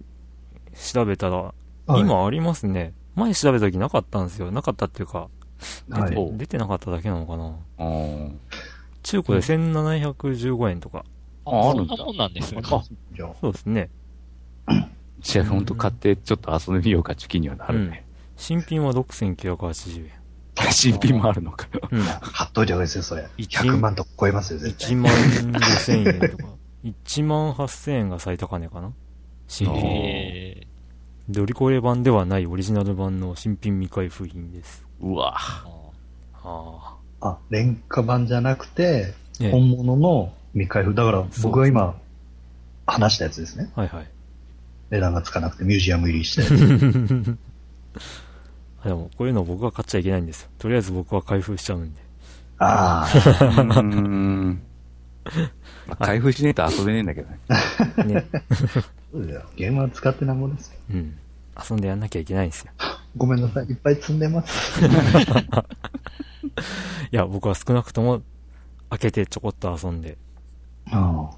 [0.79, 2.93] 調べたら、はい今ありますね。
[3.15, 4.51] 前調べた時なかったんですよ。
[4.51, 5.29] なかったっていうか、
[5.89, 7.57] 出て,、はい出てなかっただけなのかな。
[7.79, 8.29] あ
[9.03, 11.05] 中古で1715円とか。
[11.47, 12.63] ああるんだそんなもんなんですね。
[12.63, 13.89] そうですね。
[15.21, 18.05] じゃあ、ほんと買ってちょっと遊んでみようか、チュキにはなるね。
[18.37, 20.13] 新品は6980円。
[20.71, 21.81] 新品もあるのかよ。
[21.91, 22.05] うん。
[22.05, 23.27] 買っといた方がいいですよ、それ。
[23.37, 24.97] 一100万とか超えますよ、絶対1。
[24.97, 26.45] 万5000円とか。
[26.85, 28.93] 1万8000円が最高値かな
[29.49, 30.58] 新品。
[31.29, 34.85] えドリコレ版ではないオリジナル版の新品未開封品です。
[35.01, 35.79] うわー
[36.43, 39.15] ああ、廉価版じゃなくて、
[39.51, 40.95] 本物の未開封。
[40.95, 41.95] だから、僕が今、
[42.87, 43.71] 話したやつですね。
[43.75, 44.05] はいはい。
[44.05, 47.37] で値段がつかなくてミュージアム入りしたやつ。
[48.85, 50.49] でも、こういうの僕は買っちゃいけないんですよ。
[50.59, 52.01] とりあえず僕は開封しちゃうんで。
[52.59, 54.63] ああ、うーん。
[55.87, 57.39] まあ、開封しねえと遊べねえんだけどね。
[58.07, 58.27] ね。
[59.13, 59.43] そうだよ。
[59.57, 60.79] ゲームは使ってなんぼですよ。
[60.91, 61.19] うん。
[61.71, 62.73] 遊んでやんなきゃいけないんですよ。
[63.17, 63.67] ごめんなさい。
[63.67, 64.81] いっぱい積んでます。
[67.11, 68.23] いや、僕は少なくとも、
[68.91, 70.17] 開けてちょこっと遊んで、
[70.91, 71.31] あ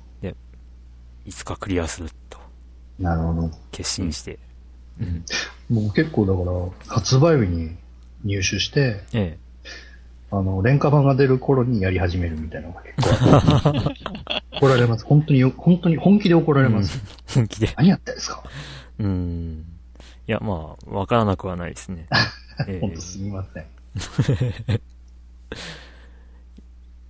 [1.24, 3.50] いつかクリアするとあ、なるほど。
[3.70, 4.38] 決心して。
[5.00, 5.24] うん。
[5.70, 6.40] 僕結構だか
[6.88, 7.76] ら、発売日に
[8.24, 9.38] 入手して、え
[10.32, 13.08] あの、廉価版が出る頃にやり始めるみたいなのが結構
[13.68, 15.04] あって怒られます。
[15.04, 17.00] 本当によ、本当に本気で怒られます。
[17.30, 17.32] え。
[17.34, 17.72] 本気で。
[17.76, 18.42] 何やってんですか？
[19.00, 19.64] うん。
[20.28, 22.06] いや、まあ、わからなくはないですね。
[22.68, 23.64] ええ本当すみません。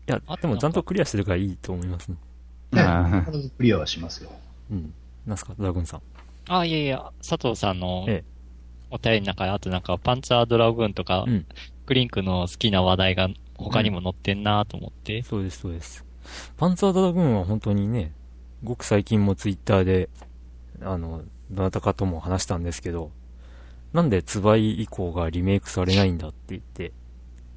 [0.07, 2.17] いや、でもちゃんとクリアしてるからいいと思いますね。
[2.73, 4.31] 必ずクリアはしますよ。
[4.71, 4.95] うん。
[5.27, 6.03] なんすか、ドラグーンさん。
[6.49, 8.31] あ、いやいや、佐藤さんのええ
[8.93, 11.47] お便りの中で、あとなんか、パンツァードラグーンとか、うん。
[11.91, 15.25] クリンクの好きな話題が他にも載ってんなと思って。
[15.25, 16.05] そうです、そうです。
[16.57, 18.13] パンツァードラグーンは本当にね、
[18.63, 20.09] ごく最近もツイッターで、
[20.83, 23.11] あの、どなたかとも話したんですけど、
[23.93, 26.93] なんでツバイ以降がリメイクされないんだって言って、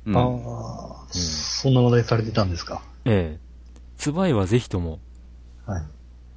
[0.08, 2.82] うんああ、そんな話題されてたんですか？
[3.06, 3.40] ええ、
[3.98, 4.98] ツバイはぜひとも
[5.68, 5.84] はい。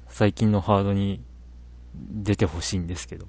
[0.07, 1.23] 最近のハードに
[1.95, 3.25] 出てほしいんですけど、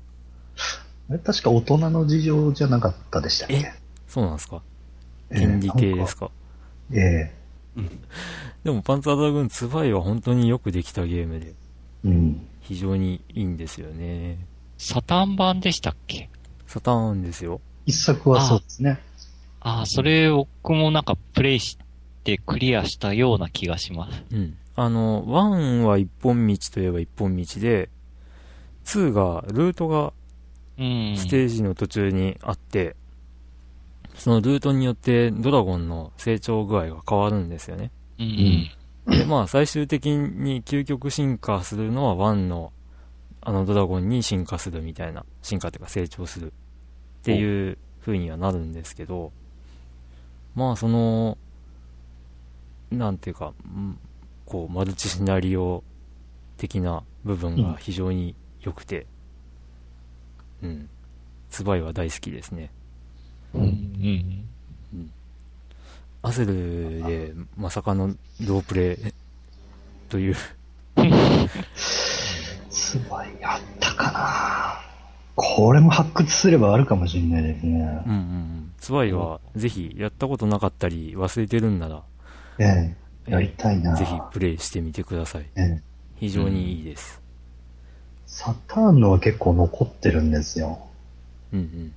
[1.08, 3.54] あれ確か大人の事情じゃなかったでしたっけ？
[3.54, 3.72] え
[4.08, 4.62] そうなんですか？
[5.30, 6.30] ええ権利系ですか、
[6.92, 7.34] ええ
[8.64, 11.54] でもパンツァードラグーンツバイは本当によくできたゲームで、
[12.04, 12.46] うん。
[12.60, 14.38] 非常にいいんですよね。
[14.78, 16.28] サタン版でしたっけ？
[16.66, 17.60] サターンですよ。
[17.86, 18.98] 一作はそうですね。
[19.60, 21.78] ああ、それ僕もなんかプレイし
[22.24, 24.24] てクリアしたような気がします。
[24.32, 24.56] うん。
[24.74, 27.88] あの、1は一本道といえば一本道で、
[28.84, 30.12] 2が、ルートが
[30.78, 31.14] うん。
[31.16, 32.94] ステージの途中にあって、
[34.18, 37.92] そのルートによってドラゴンの成長具合が変わるんですよね。
[38.18, 38.68] うん
[39.06, 39.18] うん。
[39.18, 42.72] で、まあ最終的に究極進化するのは1の
[43.40, 46.50] あのドラゴンに進化するみたいな、進化というか成長するっ
[47.22, 49.32] ていう風にはなるんですけど、
[50.54, 51.38] まあその、
[52.90, 53.98] なんていうか、うん
[54.44, 55.84] こうマルチシナリオ
[56.56, 59.06] 的な部分が非常に良くて、
[60.62, 60.88] うん。
[61.50, 62.70] ツバイは大好きですね。
[63.54, 65.10] うんうん。
[66.22, 68.08] アセルでまさかの
[68.46, 69.12] ロープレイ
[70.08, 70.36] という、
[72.68, 74.88] すごい、あったかな
[75.36, 78.12] これも発掘すればあるかもしれないですねうん。
[78.12, 78.72] うんうん。
[78.78, 82.02] ツバイはぜひやったことなかったり忘れてるんなら、
[82.58, 82.94] え
[83.26, 85.46] えやりたいなぜひプレイしてみてください。
[85.56, 85.82] ええ
[86.16, 87.20] 非常にいいです。
[88.26, 90.80] サターンのは結構残ってるんですよ。
[91.52, 91.94] うんうん。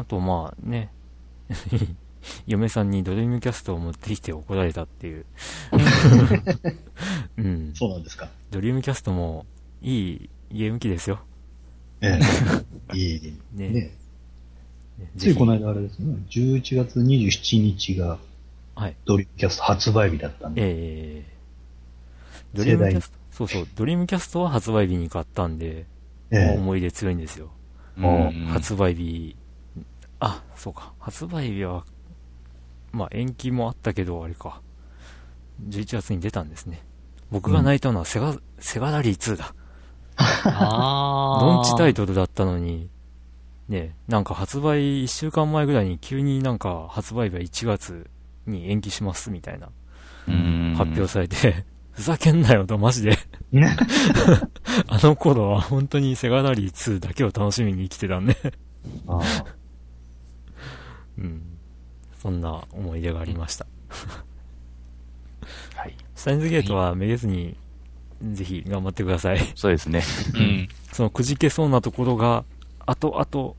[0.00, 0.90] あとまあね、
[2.46, 5.26] 嫁さんにドリームキャストを持ってきて怒られたっていう。
[7.36, 7.72] うん。
[7.74, 8.30] そうなんですか。
[8.50, 9.44] ドリームキャストも
[9.82, 11.20] いいゲーム機ですよ。
[12.00, 12.18] え
[12.92, 12.96] え。
[12.96, 13.34] いい。
[13.52, 13.90] ねね
[15.18, 18.18] ついこの間あれですね、11月27日が
[18.74, 18.96] はい。
[19.04, 20.62] ドリームキャスト発売日だったんで。
[20.62, 21.40] ええ
[22.54, 25.84] ドリームキャスト、そうそう、ドリームキャストは発売日に買ったんで、
[26.30, 27.50] ええ思い出強いんですよ。
[27.98, 29.36] うん発売日、
[30.20, 31.84] あ、そうか、発売日は、
[32.92, 34.60] まあ延期もあったけど、あれか、
[35.68, 36.82] 11月に出たんですね。
[37.30, 39.54] 僕が泣いたのはセガ、セガラリー2だ。
[40.16, 41.40] ああ。
[41.40, 42.88] ドンチタイトルだったのに、
[43.68, 48.10] ね、なんか発売1週間前ぐらいに急になんか発売日は1月
[48.46, 49.68] に延期しますみたいな
[50.26, 53.18] うん発表されて、 ふざけんなよとマジで。
[53.52, 53.76] ね。
[54.88, 58.36] あの頃は本当にセガラリー2だけを楽しみに生きてたんで、
[59.06, 59.44] ああ
[61.18, 61.42] うん。
[62.20, 63.66] そんな思い出がありました。
[65.74, 65.96] はい。
[66.14, 67.56] スタインズゲートはめげずに、
[68.22, 69.38] ぜひ頑張ってください。
[69.54, 70.02] そうですね。
[70.34, 70.68] うん。
[70.92, 72.44] そのくじけそうなところが、
[72.86, 73.54] 後々、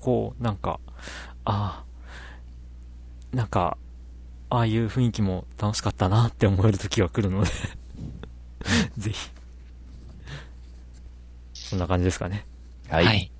[0.00, 0.80] こう、なんか、
[1.44, 1.84] あ
[3.32, 3.76] あ、なんか、
[4.48, 7.50] ああいう雰囲気も楽しかったなって思える時が来るので、
[8.98, 9.30] ぜひ。
[11.54, 12.44] そんな感じですかね。
[12.88, 12.96] は。
[12.96, 13.30] はいい。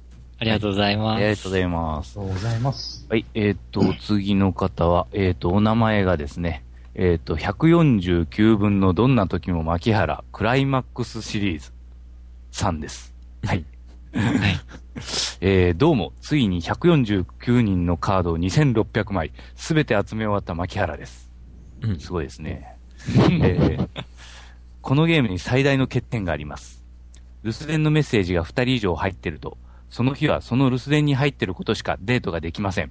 [0.43, 1.21] ありがとうございあます。
[1.23, 2.19] りがとうございます。
[2.19, 3.07] りがとうございます。
[3.09, 3.25] はい。
[3.35, 6.65] えーっと、次の方は、えーっと、お名前がですね、
[6.97, 11.71] えーっと、149分のどんな時も牧原、クライマックスシリーズ
[12.51, 13.15] さんです。
[13.45, 13.65] はい。
[14.15, 14.61] はい。
[15.41, 21.31] えー、どうも、ついに149人のカードを2600枚、すべて集め終わった牧原です。
[21.83, 22.01] うん。
[22.01, 22.77] すごいですね。
[23.41, 23.89] えー
[24.81, 26.83] このゲームに最大の欠点があります。
[27.45, 29.57] 留守電のメッセージが2人以上入ってると、
[29.93, 32.91] その日はその留守電に入ってることしかデートができません。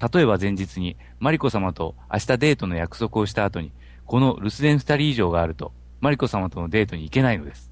[0.00, 3.72] 例えば前日に、マリコ様と明日デートの約束をした後に、
[4.06, 7.70] この留守電二人以上があると、マリコ様とのデートに行けないのです。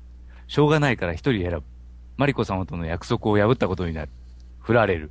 [0.48, 1.62] しょうがないから一人選ぶ。
[2.18, 4.10] マリコ様との約束を破ったことになる。
[4.60, 5.10] 振られる。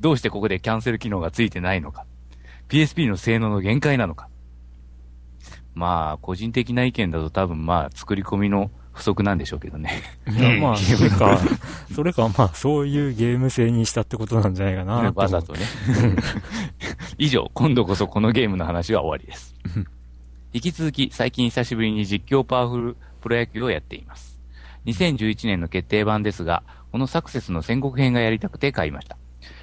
[0.00, 2.06] どうしてここでキャンセル機能がついてないのか。
[2.68, 4.28] PSP の性能の限界なのか。
[5.74, 10.02] まあ、個人的な意見だと多分まあ、作り込みの不足なんでしょうけどね。
[10.30, 11.40] いやまあ、それか、
[11.94, 15.10] それか、まあ、そういうゲーム性にしたってことなんじゃないかな。
[15.14, 15.60] わざとね。
[17.18, 19.54] 以上、今度こそこのゲームの話は終わりです。
[20.52, 24.38] 引き続き、最近久しぶりに実況パワフルプロ野球をやっています。
[24.86, 29.16] 2011年の決定版ですが、このサクセスの戦国編がやりたくて買いました。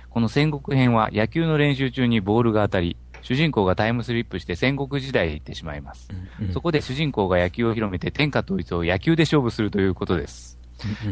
[0.09, 6.10] この戦国編は野球の練習中にボールが当たり、主人公がタイムスリップして戦国時代へ行ってしまいます。
[6.39, 10.60] うんそこで主人公が野球を広めて天下統一を野球で勝負するということです。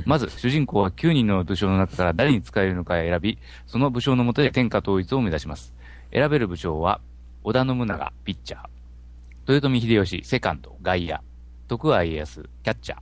[0.05, 5.73] まず、主人公は9人の武将の中から誰に使えるのか選び、その武将のもとで天下統一を目指します。
[6.11, 7.01] 選べる武将は、
[7.43, 8.61] 織田信長、ピッチャー。
[9.47, 11.19] 豊臣秀吉、セカンド、外野。
[11.67, 12.99] 徳川家康、キャッチャー。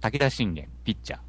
[0.00, 1.20] 武田信玄、ピッチャー。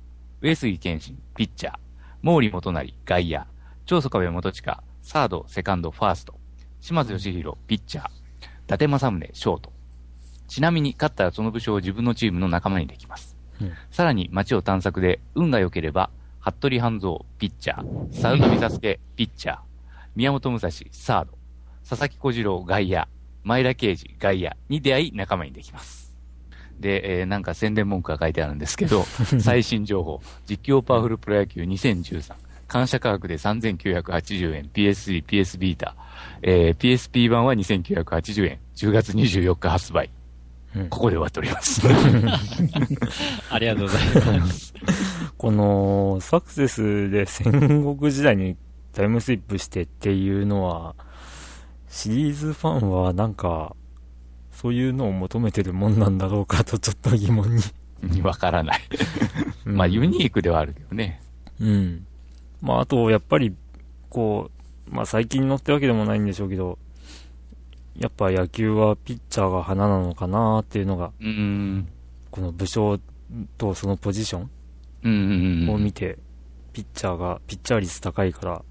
[0.41, 1.75] 上杉謙信、ピッチャー。
[2.21, 3.45] 毛利元就、外野。
[3.85, 6.44] 長宗我部元親、サード、セカンド、ファースト。
[6.85, 8.05] 島津義弘、ピッチャー。
[8.05, 8.09] 伊
[8.67, 9.73] 達政宗、ショート。
[10.47, 13.35] ちなみに、勝ったらその武将を自分のチームの仲間にできます。
[13.59, 18.13] うんさらに、街を探索で、運が良ければ、服部半蔵、ピッチャー。
[18.13, 19.57] 猿飛佐助、ピッチャー。
[20.15, 21.31] 宮本武蔵、サード。
[21.89, 23.07] 佐々木小次郎、外野。
[23.43, 26.15] 前田慶次、外野に出会い仲間にできます。
[26.79, 29.05] で、えーなんか宣伝文句が書いてあるんですけど、
[29.41, 32.35] 最新情報、実況パワフルプロ野球2013、
[32.67, 35.95] 感謝価格で3980円、PS3、PS ビータ、
[36.41, 40.07] えー PSP 版は2980円、10月24日発売。
[40.07, 41.81] うんここで終わっております。
[43.49, 44.73] ありがとうございます。
[45.37, 48.57] この、サクセスで戦国時代に
[48.91, 50.95] タイムスリップしてっていうのは、
[51.87, 53.73] シリーズファンはなんか、
[54.51, 58.21] そういうのを求めてるもんなんだろうかとちょっと疑問に。
[58.21, 58.81] わからない。
[59.65, 61.21] うんまあ、ユニークではあるけどね。
[61.59, 62.05] うん。
[62.61, 63.53] まあ、あと、やっぱり、
[64.09, 64.49] こ
[64.89, 66.77] う、まあ、最近のってわけでもないんでしょうけど、
[67.97, 71.87] やっぱ野球はピッチャーが花なのかなっていうのが、うーん。
[72.29, 72.99] この武将
[73.57, 74.49] とそのポジション。
[75.69, 76.17] を見て、
[76.73, 78.63] ピッチャーが、ピッチャー率高いから、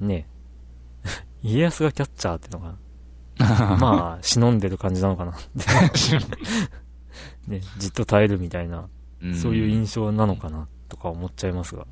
[0.00, 0.28] ね
[1.42, 2.76] 家康がキャッチャーってのが、
[3.78, 5.32] まあ、忍んでる感じなのかな。
[7.48, 8.88] ね、じっと耐えるみたいな、
[9.22, 11.86] うんそういう印象なのかな、とか思っちゃいますが。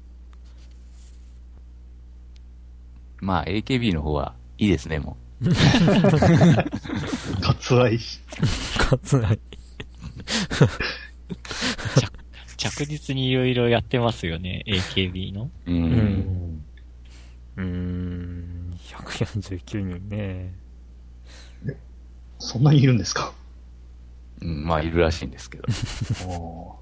[3.23, 5.17] まあ、AKB の方はいいですね、も
[7.41, 8.19] 割愛し。
[8.79, 9.39] かつない。
[12.57, 15.51] 着実にいろいろやってますよね、AKB の。
[15.67, 15.71] う。
[15.71, 15.73] う。
[15.73, 16.65] うんん。
[17.57, 20.53] うーん、149人ね。
[22.41, 23.33] そんなにいるんですか？
[24.41, 25.65] うんまあ、いるらしいんですけど。
[26.27, 26.77] お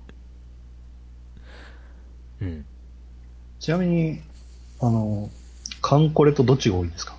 [2.41, 2.65] ーうん。
[3.59, 4.23] ちなみに、
[4.81, 5.29] あの、
[5.81, 7.15] カンコレとどっちが多いですか？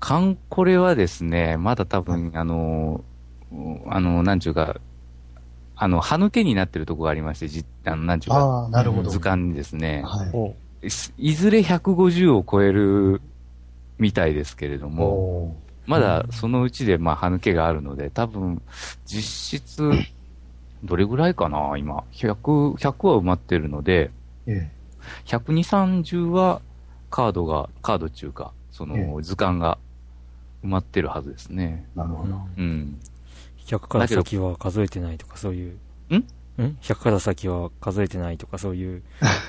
[0.00, 3.02] カンコレはですね、まだ多分、あの、
[3.52, 4.76] うんあの、なんちゅうか、
[5.76, 9.10] あの、歯抜けになってるとこがありまして、じあの、なんちゅうか、なるほど。
[9.10, 10.30] 図鑑にですね、はい。
[10.32, 10.54] お。
[10.82, 13.22] いいずれ150を超える
[13.98, 15.06] みたいですけれども、
[15.46, 18.60] おまだそのうちで、まあ、歯抜けがあるので、多分、
[19.06, 19.90] 実質、
[20.82, 22.04] どれぐらいかな、今。
[22.12, 24.70] 100、100は埋まってるので、ーえ。
[25.26, 26.60] 120、30は
[27.14, 29.78] カードが、カードっていうか、そえの図鑑が
[30.64, 31.86] 埋まってるはずですね。
[31.94, 32.40] え、なるほど。
[32.56, 32.98] うん。
[33.66, 35.78] 100から先は数えてないとかそういう。
[36.10, 36.16] ん？
[36.16, 36.24] ん
[36.82, 39.02] ?100 から先は数えてないとかそういう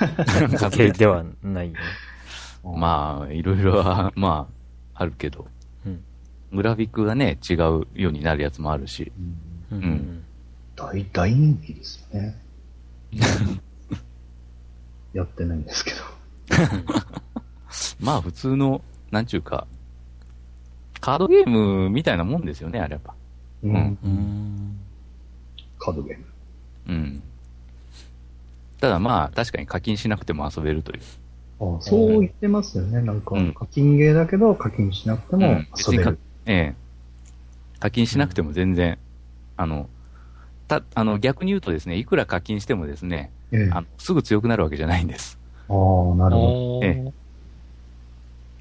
[0.60, 1.80] 時計ではないよね。
[2.64, 4.48] まあ、いろいろは、 ま
[4.94, 5.48] あ、あるけど、
[5.88, 6.04] うん
[6.54, 9.12] グラフィックがね、違うようになるやつもあるし、
[9.72, 10.24] うんうんうん
[10.76, 12.40] 大、大人気ですよね。
[15.14, 17.35] やってないんですけど。
[18.00, 19.68] まあ、普通の、なんちゅうか、
[21.02, 23.14] カードゲームみたいなもんですよね、あれやっぱ。
[23.64, 24.80] ううんうーん。
[25.80, 26.26] カードゲーム。
[26.88, 27.24] うん。
[28.80, 31.02] ただまあ、確かに課金しなくても遊べるという。
[31.60, 33.02] あそう言ってますよね。
[33.02, 36.20] なんかうん、課金ゲーだけど課金しなくても遊べる。
[36.46, 36.76] ええ。
[37.80, 38.98] 課金しなくても全然、
[39.56, 39.90] あの、
[40.68, 43.70] た、あの、逆に言うとですね、いくら課金してもですね、ええ。
[43.72, 45.40] ああのすぐ強くなるわけじゃないんです。
[45.70, 47.14] あー、なるほおーえ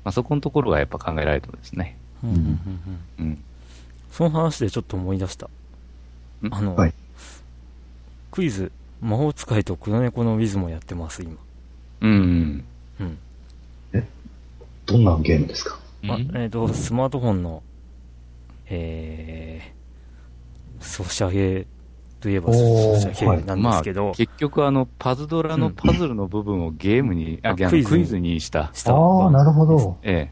[0.05, 1.97] まあ、そこのところがやっぱ考えられてるんですね。
[2.23, 2.43] うんうんうん
[3.19, 3.45] うんうん。
[4.13, 5.47] その話でちょっと思い出した。
[5.47, 5.51] ん？
[6.51, 6.93] あの、はい
[8.31, 11.37] クイズ、魔法使いと黒猫のウィズもやってます、今。
[12.01, 12.65] うん。
[13.01, 13.19] うん。
[13.93, 14.01] ど。
[14.87, 15.79] どんなゲームですか？
[16.09, 16.31] あうん？
[16.37, 17.63] えっ、と、スマートフォンの
[18.67, 21.67] えー、ソシャゲ
[22.25, 28.71] といえばおーソシャゲなんですけど、結局あの、パズドラのパズルの部分をゲームに、あ、あいやクイズにクイズにした。
[28.73, 29.99] したああ、なるほど。
[30.03, 30.31] え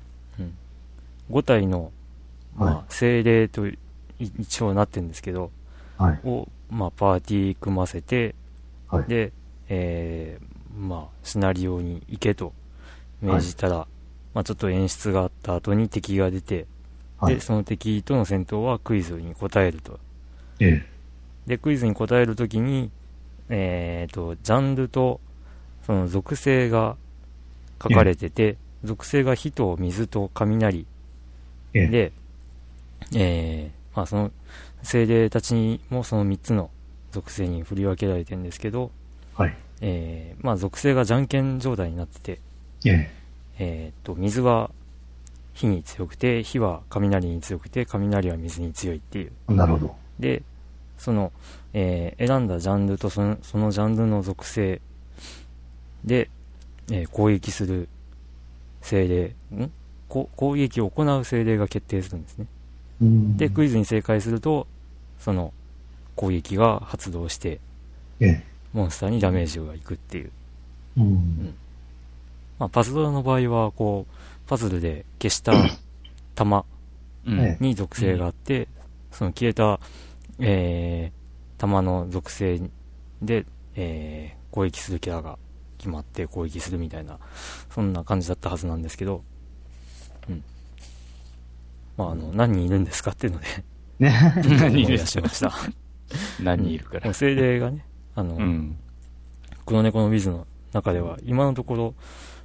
[1.30, 1.92] 5体の、
[2.56, 3.78] まはあ、精霊とい
[4.18, 5.50] 一応なってるんですけど、
[5.98, 6.20] はい。
[6.24, 8.34] を、まあ、パーティー組ませて、
[8.88, 9.04] はい。
[9.04, 9.32] で、
[9.68, 12.54] えー、まあ、シナリオに行けと
[13.20, 13.86] 命じたら、
[14.32, 16.66] まあ、ちょっと演出があった後に敵が出て、
[17.18, 17.40] はいで、。
[17.42, 20.00] その敵との戦闘はクイズに答えると。
[20.58, 20.91] ええ。
[21.46, 22.90] で、クイズに答えるときに、
[23.48, 25.20] えーと、ジャンルと、
[25.86, 26.96] その属性が
[27.82, 30.86] 書かれてて、属性が火と水と雷
[31.74, 31.86] ええ。
[31.88, 32.12] で、
[33.14, 34.30] えー、まあその
[34.82, 36.70] 精霊たちにもその3つの
[37.12, 38.90] 属性に振り分けられてるんですけど、
[39.34, 39.54] はい。
[39.80, 42.40] えー、まあ属性がじゃんけん状態になってて、
[42.84, 43.10] ええ。
[43.58, 44.70] えーと、水は
[45.54, 49.54] 火に強くて、火は雷に強くて、雷は水に強いっていう。
[49.54, 49.96] なるほど。
[50.18, 50.42] で、
[51.02, 51.32] その、
[51.74, 54.80] えー選んだジャンルとそのそのジャンルの属性
[56.04, 56.30] で、
[56.90, 57.88] えー攻撃する
[58.80, 59.70] 精霊、ん？
[60.08, 62.46] こ攻撃を行う精霊が決定するんですね。
[63.00, 64.66] うんで、クイズに正解すると、
[65.18, 65.52] その
[66.14, 67.58] 攻撃が発動して、
[68.20, 68.44] ええ。
[68.72, 70.30] モンスターにダメージがいくっていう。
[70.98, 71.54] うん。
[72.58, 75.52] まあ、パズドラの場合は、こう、パズルで消した
[76.34, 76.64] 弾
[77.60, 78.68] に属性があって、
[79.10, 79.80] その消えた、
[80.38, 82.60] えー、弾の属性
[83.20, 85.38] で、えー、攻撃するキャラが
[85.78, 87.18] 決まって攻撃するみたいな、
[87.70, 89.24] そんな感じだったはずなんですけど、
[90.28, 90.44] うん。
[91.96, 93.46] まあ、あの、何人いるんですかっていうので、
[93.98, 94.98] 何人いる？
[95.06, 95.52] しました。
[96.42, 97.12] 何人いるから。
[97.12, 98.76] 精霊がね、あの、うん。
[99.66, 101.94] 黒猫のビズの中では、今のところ、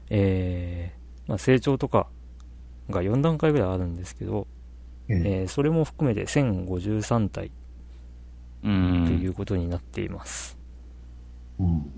[0.09, 2.07] えー、まあ、成長とか
[2.89, 4.47] が4段階ぐらいあるんですけど、
[5.09, 5.39] ええ。
[5.41, 7.51] えーそれも含めて1053体う
[8.67, 9.19] とん。
[9.21, 10.57] いうことになっています。
[11.59, 11.91] うん。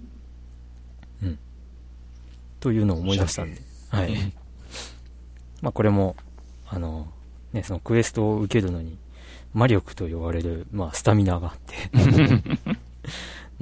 [2.60, 3.62] というのを思い出したんで。
[3.90, 4.14] はい。
[5.62, 6.16] まあこれも、
[6.68, 7.08] あの、
[7.54, 8.98] ね、そのクエストを受けるのに、
[9.54, 11.76] 魔力と呼ばれる、まあスタミナがあって。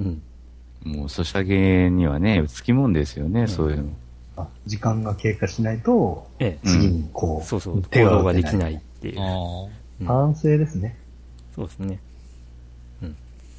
[0.00, 0.22] うん。
[0.84, 3.90] もう、ソシャゲにはね、つきもんですよね、そういうの。
[4.36, 9.18] あ時間が経過しないと、ええ、うん次にこう、そうそう、行手動ができないっていう。
[10.04, 10.96] 反省ですね。
[11.54, 12.00] そうですね。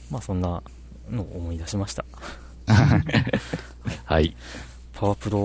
[0.10, 0.14] うん。
[0.14, 0.62] まあそんな
[1.10, 2.06] のを思い出しました。
[4.06, 4.36] はい。
[4.94, 5.40] パワープロ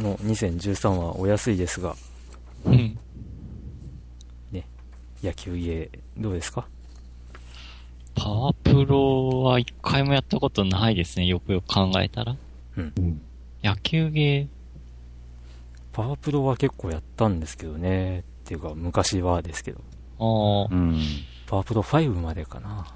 [0.00, 2.70] の2013はお安いですが、あ。
[2.70, 2.98] うん。
[5.20, 6.64] 野球ゲーどうですか？
[8.14, 11.26] パワープロは一回もやったことないですね。
[11.26, 12.36] よくよく考えたら。
[12.76, 13.20] うん。
[13.62, 14.46] 野球ゲ
[15.92, 18.20] パワープロは結構やったんですけどね。
[18.20, 19.80] っていうか、昔はですけど。
[20.20, 20.64] ー。
[20.64, 20.74] ああ。
[20.74, 21.00] うん。
[21.46, 22.86] パワープロ5までかな。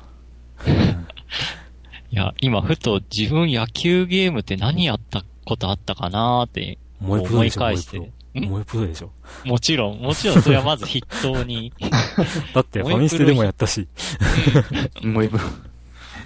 [2.12, 7.98] いや、今ふと自分野球ゲームって何やったことあったかなーって思い返して。
[7.98, 8.04] 萌え
[8.34, 8.42] プロ。
[8.42, 9.10] 萌えプロでしょ。
[9.46, 11.72] もちろん、もちろんそれはまず筆頭に。
[12.52, 13.88] だってファミステでもやったし。
[15.02, 15.40] もう一分。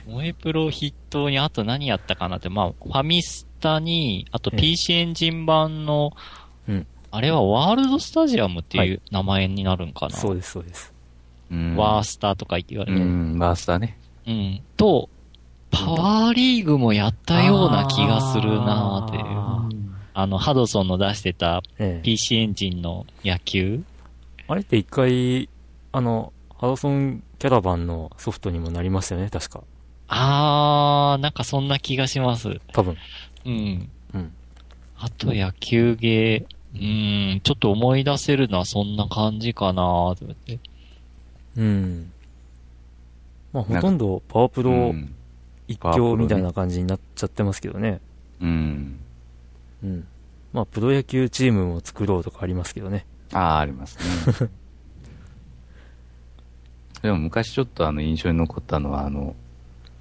[0.09, 6.13] 萌えプロ筆頭にあと何やったかなって、まあ、ファミスタに、あとええ PC エンジン版の、
[6.69, 10.17] うんあれはワールドスタジアムってはいいう名前になるんかな。
[10.17, 10.93] そうです、そうです。
[11.51, 11.77] うん。
[11.77, 13.01] ワースターとか言われる。
[13.01, 13.97] うん、ワースターね。
[14.27, 14.61] うん。
[14.77, 15.09] と、
[15.71, 19.25] パワーリーグもやったような気がするなーっていう。
[19.25, 19.69] あ
[20.15, 23.85] あの、ハドソンの出してたええ PC エンジンの野球？
[24.49, 25.49] あれって一回、
[25.93, 29.63] あの、ハドソンキャラバンのソフトにもなりましたよね、確か。
[30.09, 32.61] あー、なんかそんな気がします。
[32.73, 32.97] 多分。
[33.45, 33.91] うん。
[34.15, 34.33] うん。
[34.99, 40.59] あと野球ゲー、うーん、ちょっと思い出せるのはそんな感じかなと思って。
[41.57, 42.13] うん。
[43.53, 45.16] まあ、ほとんどパワープうロん。
[45.69, 48.01] 一強みたいな感じになっちゃってますけどね。
[48.41, 48.99] うん。
[49.83, 50.07] うん。
[50.53, 53.05] まあ、プロ野球チームも作ろうとかありますけどね。
[53.33, 53.99] ああ、あります
[54.43, 54.51] ね。
[57.03, 59.35] でも昔ちょっとあの印象に残ったのは、あの、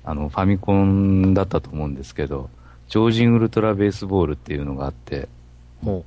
[0.04, 2.50] あの、ファミコンだったと思うんですけど、
[2.88, 5.28] 超人ウルトラベースボールっていうのがあって、
[5.84, 6.06] ほ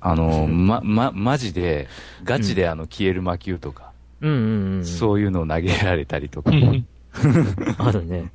[0.00, 1.88] あの、ま、ま、マジで、
[2.24, 4.28] ガチであの、消える魔球とか、う。
[4.28, 4.84] うんうんうん。
[4.84, 6.50] そういうのを投げられたりとか、
[7.78, 8.30] あるね。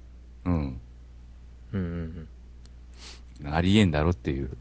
[0.46, 0.54] うん。
[0.54, 0.80] うん
[1.74, 2.28] うん
[3.44, 3.54] うん。
[3.54, 4.58] ありえんだろっていう、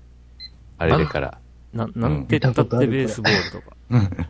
[0.79, 1.39] あれでから、
[1.73, 3.77] な、なんて言ったってベースボールとか。
[3.91, 4.29] うん。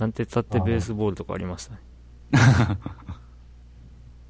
[0.00, 1.80] なんて言ったってベースボールとかありましたね。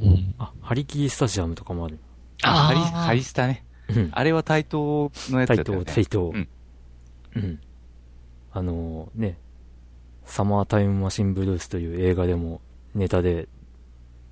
[0.01, 0.35] うん。
[0.37, 2.01] あ、ハリキースタジアムとかもある。
[2.43, 3.65] あ、ハリ、ハリスタね。
[3.89, 4.09] うん。
[4.13, 5.85] あれは対等のやつ対等、だったよね。
[5.85, 6.33] 対等。
[6.35, 6.49] うん。
[7.37, 7.61] うん。
[8.53, 9.39] あのね、
[10.25, 12.61] サマータイムマシンブルースという映画でも
[12.97, 13.49] ネタで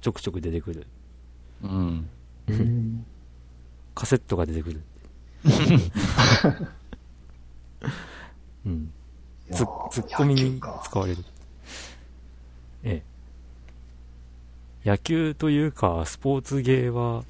[0.01, 0.87] ちょくちょく出てくる。
[1.63, 2.09] うん。
[2.49, 3.07] うん
[3.95, 4.81] カセットが出てくる。
[8.65, 8.93] うん。
[9.53, 11.25] ツッ、ツッコミに使われる。
[12.85, 13.03] え
[14.85, 14.89] え。
[14.89, 17.25] 野球というか、スポーツ芸は、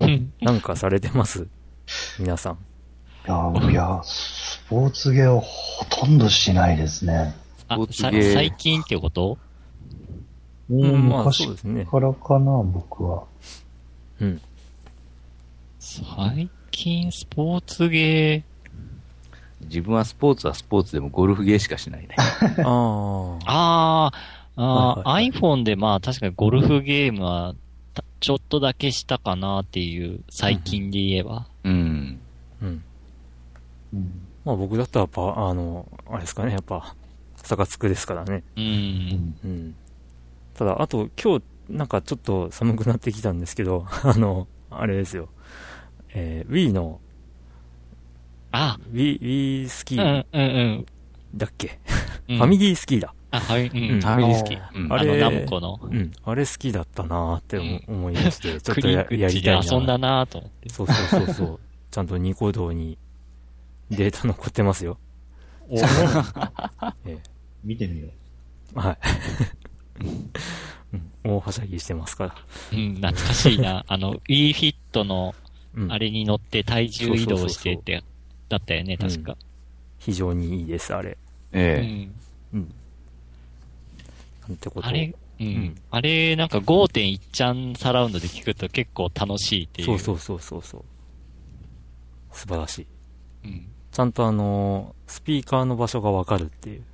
[0.00, 1.46] う んなんかされてます？
[2.18, 2.54] 皆さん。
[3.26, 7.34] いや、いや、スポーツゲーはほとんどしないですね。
[7.68, 9.28] あスポーツさゲー最近ってこと？
[9.28, 9.38] も
[10.70, 11.84] ううん、まあ昔そうですね。
[11.84, 13.24] からかな、僕は。
[14.20, 14.40] うん。
[15.80, 18.44] 最近スポーツゲ
[19.62, 22.08] 自分はスポーツはスポーツでもゴルフゲーしかしないね。
[22.18, 27.54] あー、 あー、あー、はい iPhone でまあ確かにゴルフゲームは
[27.92, 31.46] たちょっとだけしたかなっていう、最近で言えば。
[31.64, 32.20] うん。
[32.62, 32.68] あ、うん。
[32.68, 34.10] うん
[34.44, 36.94] まあ僕だったらパ、あの、あれですかね、やっぱ、
[37.36, 38.42] サカツクですからね。
[38.56, 39.34] うん。
[39.44, 39.74] うん。
[40.60, 45.30] ただ、あと今日、なんかちょっと寒くなってきたんですけど、 あの、あれですよ。
[46.12, 47.00] えー、Wii の、
[48.52, 50.44] あ、Wii、Wii スキうんーうんう
[50.82, 50.86] ん。
[51.34, 51.78] だっけ、
[52.28, 53.14] うんファミリースキーだ。
[53.30, 53.94] あ、はい、うん。
[53.94, 54.58] うんファミリー好き。
[54.74, 55.80] うんあれあの、ナムコの。
[55.82, 56.12] うん。
[56.24, 59.62] あれ好きだったなーって思いまして、 ちょっクとややりたいな。
[59.62, 60.68] で遊んだなと思って。
[60.68, 61.60] そうそうそうそう。
[61.90, 62.98] ちゃんとニコ動に
[63.90, 64.98] データ残ってますよ。
[65.70, 65.76] お
[67.06, 67.18] え
[67.64, 68.08] 見てみよ
[68.76, 68.98] えはい。
[70.92, 72.34] うん、大はしゃぎしてますから。
[72.72, 73.84] うん、懐かしいな。
[73.88, 75.34] あの、Wii Fit の、
[75.74, 75.92] うん。
[75.92, 78.02] あれに乗って体重移動してって、
[78.48, 79.36] だったよね、確か。
[79.98, 81.10] 非常にいいです、あれ。
[81.10, 81.16] う
[81.52, 82.14] えん。
[82.54, 82.74] うん。
[84.48, 85.46] なんてことをあれ、うん。
[85.46, 89.86] んあれ、なんか5.1ちゃんサラウンドで聞くと結構楽しいっていう。
[89.86, 90.84] そうそうそうそうそう。
[92.32, 92.86] 素晴らしい。
[93.44, 93.66] うん。
[93.92, 96.84] ちゃんとあのースピーカーの場所がわかるっていう。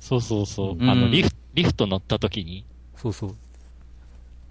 [0.00, 0.74] そうそうそう。
[0.74, 2.64] うんあの、リフリフト乗った時に、
[2.96, 3.34] そうそう。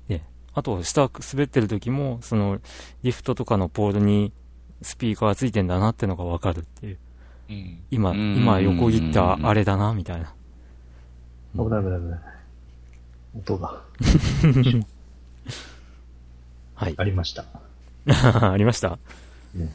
[0.08, 0.24] ね。
[0.54, 2.60] あと、下滑ってる時も、その、
[3.04, 4.32] リフトとかのポールに
[4.82, 6.98] スピーカーがついてんだなってのがわかるっていう。
[7.50, 7.80] うん。
[7.92, 10.34] 今、うん今横切ったあれだな、みたいな。
[11.56, 11.58] う。
[11.58, 12.20] 危ない危ない危ない。
[13.38, 13.82] 音が
[16.76, 16.94] はい。
[16.98, 17.46] ありました。
[18.52, 18.98] ありました？
[19.54, 19.72] ね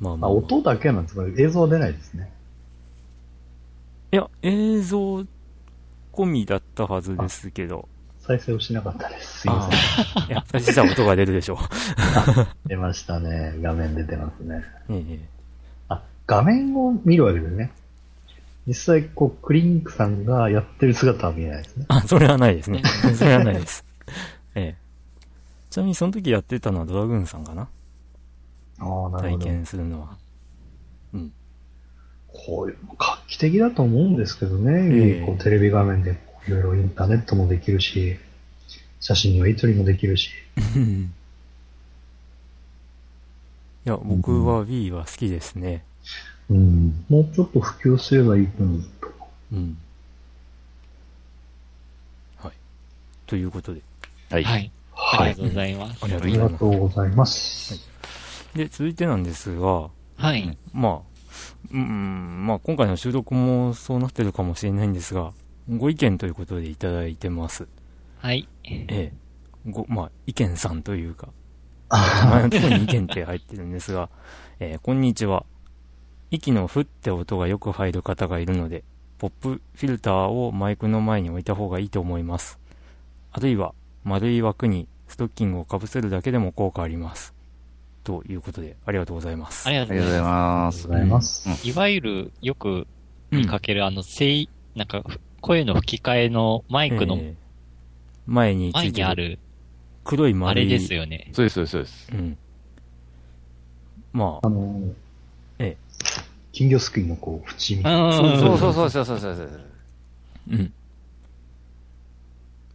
[0.00, 2.30] まあまあ、あ、音だけなんですか映像は出ないですね。
[4.12, 5.24] いや、映像
[6.22, 7.88] 込みだったはずですけど。
[8.20, 9.40] 再生をしなかったです。
[9.40, 10.24] すいまあせん。
[10.24, 10.26] あ。
[10.26, 11.58] いや、最初じゃ音が出るでしょ
[12.66, 13.54] 出ましたね。
[13.62, 14.64] 画面出てますね。
[14.88, 14.94] う。
[14.94, 15.28] ええ。
[15.88, 17.72] あ、画面を見るわけですね。
[18.66, 21.86] 実際、こう、クリンクさんがやってる姿は見えないですね。
[21.88, 22.82] あ、それはないですね。
[23.14, 23.84] それはないです。
[24.54, 24.76] ええ。
[25.70, 27.68] ちなみにその時やってたのはドラグーンさんかな？
[28.80, 29.44] ああ、なる体ほど。
[29.46, 30.18] 験するのは。
[32.32, 35.18] こういう、画期的だと思うんですけどね。
[35.18, 38.16] ええこうテレビ画面でいろいろインターネットもできるし、
[39.00, 40.30] 写真のやり取りもできるし。
[43.86, 45.84] いや、僕は Wii は好きですね。
[46.50, 47.04] うん。
[47.08, 49.08] もうちょっと普及すればいいのにと。
[49.52, 49.78] うん。
[52.36, 52.52] はい。
[53.26, 53.80] ということで。
[54.30, 54.44] はい。
[54.44, 54.70] はい。
[54.94, 56.04] ありがとうございます。
[56.04, 57.68] ありがありがとうございます。
[57.70, 57.88] とうございます。
[58.54, 60.58] で、続いてなんですが、はい。
[60.72, 61.07] まあ、
[61.72, 65.32] うん、まあ今回の収録もそうなってるかもしれないんですが、
[65.68, 67.68] ご意見ということでいただいてます。
[68.18, 68.48] はい。
[68.64, 69.12] ええ。
[69.66, 71.28] ご、まあ、意見さんというか、
[71.90, 74.08] あ前のところに意見って入ってるんですが、
[74.60, 75.44] えーこんにちは。
[76.30, 78.84] 息のふって音がよく入る方がいるので、
[79.18, 82.58] ポップフィルターをマイクの前に置いた方がいいと思います。
[83.32, 83.74] あるいは、
[84.04, 87.34] 丸い枠にストッキングをかぶせるだけでも効果あります。
[88.08, 89.68] ということで、ありがとうございます。
[89.68, 90.92] ありがとうございまますりがとう。
[90.92, 91.56] ございます。
[91.58, 91.68] す。
[91.68, 92.86] いわゆる、よく
[93.32, 95.04] うん見かける、あの、声、なんか、
[95.42, 97.34] 声の吹き替えのマイクのえー
[98.26, 99.38] 前につ前にある、
[100.04, 100.68] 黒いあ丸い。
[100.70, 101.28] れですよね。
[101.34, 102.10] そうです、そうです、そうです。
[102.12, 102.38] うん。
[104.14, 104.80] まああ、の、
[105.58, 105.76] ええ
[106.52, 108.12] 金魚すくいのこう、縁みたいな。
[108.38, 109.60] そうそうそうそうそうそうそう。
[110.50, 110.72] うん。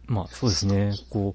[0.06, 0.92] まあ、そうですね。
[1.10, 1.34] こ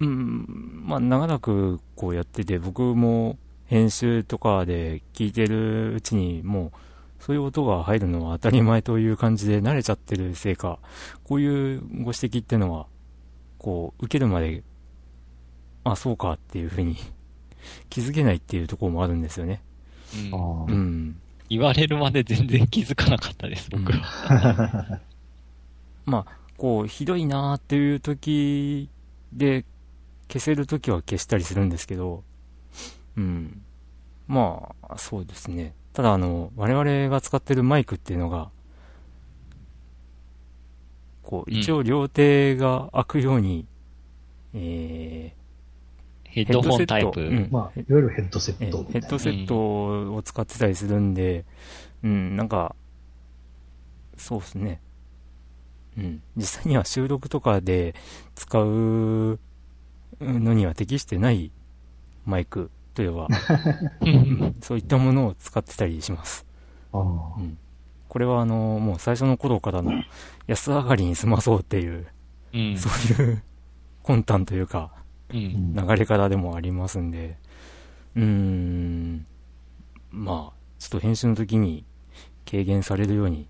[0.00, 6.72] う、うん、まあ、長らくこうやってて、僕も編集とかで聞いてるうちに、もう、
[7.18, 10.78] そういう音が入るのは当たり前という感じで慣れちゃってるせいか、
[11.24, 12.86] こういうご指摘ってのは、
[13.58, 14.62] こう、受けるまで、
[15.84, 16.96] あ、そうかっていうふうに
[17.90, 19.62] 気づけないっていうところもあるんですよね。
[20.14, 21.16] うんあーうん。
[21.48, 25.00] 言われるまで全然気づかなかったです、僕は。
[26.04, 28.88] まあ、こう、ひどいなーっていう時
[29.32, 29.64] で、
[30.28, 32.24] 消せる時は消したりするんですけど、
[33.16, 33.62] うん。
[34.26, 35.74] まあ、そうですね。
[35.92, 38.50] ただ、あの、我々が使ってるマイクっていうのが、
[41.22, 43.66] こう、一応両手が開くように、
[44.54, 45.32] え
[46.24, 47.20] ヘッドホンタイプ。
[47.20, 48.84] ヘッドセットうんまあ、いわゆるヘッドセット。
[48.92, 51.44] ヘッドセットを使ってたりするんで、
[52.02, 52.76] うん、なんか、
[54.16, 54.80] そうですね。
[55.96, 56.22] うん。
[56.36, 57.94] 実際には収録とかで
[58.34, 59.38] 使う
[60.20, 61.50] のには適してない
[62.24, 63.28] マイクといえば、
[64.00, 66.46] うんそういったものを使ってたりします。
[66.92, 67.58] ああうん。
[68.08, 69.92] これはあの、もう最初の頃からの
[70.46, 72.06] 安上がりに済まそうっていう、
[72.54, 72.78] うん。
[72.78, 72.88] そ
[73.20, 73.42] ういう
[74.04, 74.90] 魂胆というか、
[75.30, 75.74] うん。
[75.74, 77.36] 流れ方でもありますんで、
[78.14, 79.26] うーん、
[80.10, 81.84] まあ、ちょっと編集の時に
[82.50, 83.48] 軽減されるように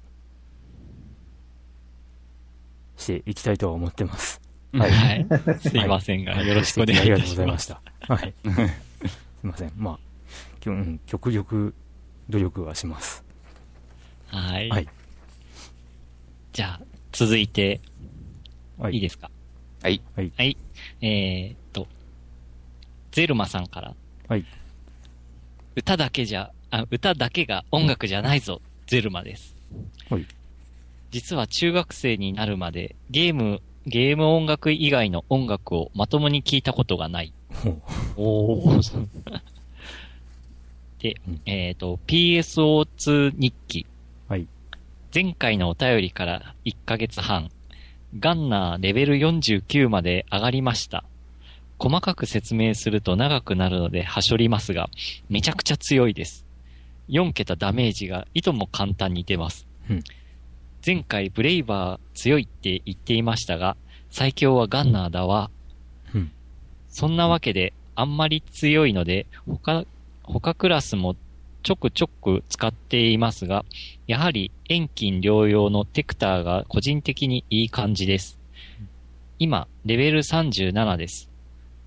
[2.97, 4.41] していきたいとは思ってます。
[4.73, 4.91] はい。
[4.91, 5.27] はい。
[5.61, 7.37] すいませんが、よろしくお願いいありがとうごたしま。
[7.37, 7.83] ざいますした。
[8.15, 8.35] はい。
[9.09, 9.73] すいません。
[9.77, 9.99] まあ、
[10.61, 11.75] きょうん極力
[12.29, 13.25] 努力はします。
[14.29, 14.69] はい。
[14.69, 14.89] はい。
[16.53, 16.81] じゃあ、
[17.13, 17.81] 続いて、
[18.79, 18.95] はい。
[18.95, 19.31] いいですか？
[19.83, 20.03] はい。
[20.17, 20.57] はい。
[21.01, 21.87] えーっと、
[23.13, 23.95] ゼルマさんから。
[24.29, 24.45] はい。
[25.77, 29.55] 歌だけじゃ、あ、歌だけが音楽じゃないぞ、ゼルマです。
[30.11, 30.27] はい。
[31.11, 37.33] 実は中学生になるまで、ゲーム、ゲーム音楽以外の音楽をまともに聞いたことがない。
[38.17, 39.09] おー。
[40.99, 43.87] でうん、えっ、と、PSO2 日記。
[44.29, 44.47] はい。
[45.15, 47.51] 前回のお便りから1ヶ月半、
[48.19, 51.05] ガンナーレベル49まで上がりました。
[51.79, 54.91] 細かく説明すると長くなるのではしょりますが、
[55.29, 56.45] めちゃくちゃ強いです。
[57.09, 59.67] 4桁ダメージがいとも簡単に出ます。
[59.89, 60.03] うん
[60.87, 63.77] 前回ブレイバー強いって言っていましたが、
[64.09, 65.51] 最強はガンナーだわ。
[66.15, 66.31] うん
[66.89, 69.85] そんなわけで、あんまり強いので、他、
[70.23, 71.17] 他クラスも
[71.65, 73.65] ちょくちょく使っていますが、
[74.07, 78.39] やはり遠近療養のテクターが個人的にいい感じです。
[79.41, 81.29] 今、レベル37です。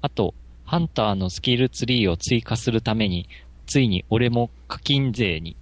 [0.01, 0.35] あと、
[0.65, 3.29] ハンターのスキルツリーを追加するために、
[3.65, 5.55] ついに俺も課金税に、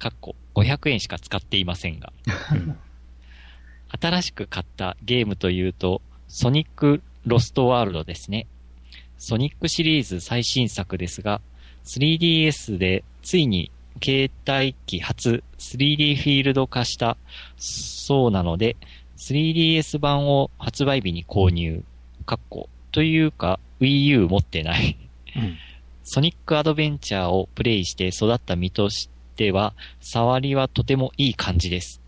[0.00, 2.12] かっこ500円しか使っていませんが。
[2.52, 2.76] う ん
[4.00, 8.46] 新しく買ったゲームというと、ソニック・ロストワールドですね。
[9.18, 11.40] ソニックシリーズ最新作ですが、
[11.84, 13.72] 3DS でついに
[14.02, 17.16] 携帯機初 3D フィールド化した
[17.56, 18.76] そうなので、
[19.16, 21.82] 3DS 版を発売日に購入。
[22.26, 22.68] かっこ。
[22.92, 24.96] というか、Wii U 持ってない。
[25.36, 25.58] うん
[26.12, 32.00] ソニックアドベンチャーをプレイして育った身としては、触りはとてもいい感じです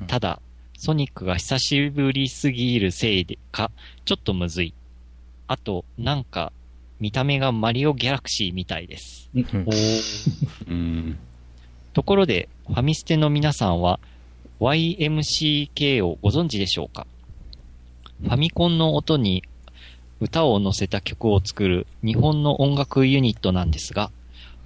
[0.00, 0.06] うん。
[0.06, 0.40] ただ、
[0.76, 3.70] ソニックが久しぶりすぎるせいでか、
[4.04, 4.74] ちょっとむずい。
[5.48, 6.52] あと、なんか、
[7.00, 9.30] 見た目がマリオギャラクシーみたいです。
[11.94, 13.98] ところで、ファミステの皆さんは、
[14.60, 17.06] YMCK をご存知でしょうか？
[18.22, 19.44] ファミコンの音に
[20.20, 24.10] 歌を乗せた曲を作る日本の音楽ユニットなんですが、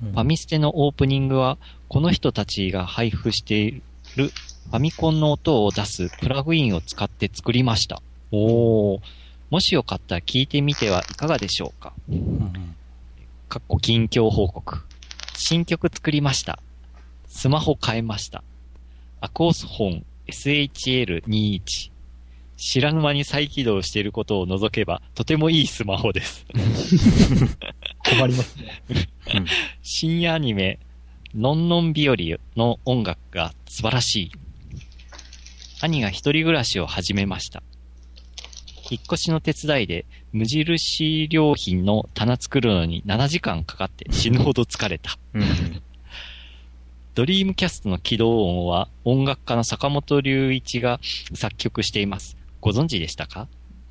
[0.02, 1.58] うんファミステのオープニングは、
[1.92, 3.82] この人たちが配布してい
[4.16, 8.00] るファミコンの音を出すプラグインを使って作りました。
[8.30, 9.00] おー。
[9.50, 12.74] もしよかったら聞いてみてはいかがでしょうかうん
[13.50, 14.78] かっこ近況報告。
[15.36, 16.60] 新曲作りました。
[17.26, 18.42] スマホ変えました。
[19.20, 21.90] アコース本 SHL21。
[22.56, 26.46] 知らぬ間に再起動していることを除けば、とてもいいスマホです。
[28.08, 28.82] 困りますね。
[29.82, 30.78] 深夜アニメ、
[31.34, 32.16] のんのん日和
[32.56, 34.32] の音楽が素晴らしい。
[35.80, 37.62] 兄が一人暮らしを始めました。
[38.90, 45.18] 引っ越しの手伝いで無印良品の棚作るのに7時間かかって死ぬほど疲れた。
[45.34, 45.82] うん
[47.14, 50.98] ドリームキャストの起動音は音楽家の坂本龍一が
[51.34, 52.36] 作曲しています。
[52.60, 53.48] ご存知でしたか、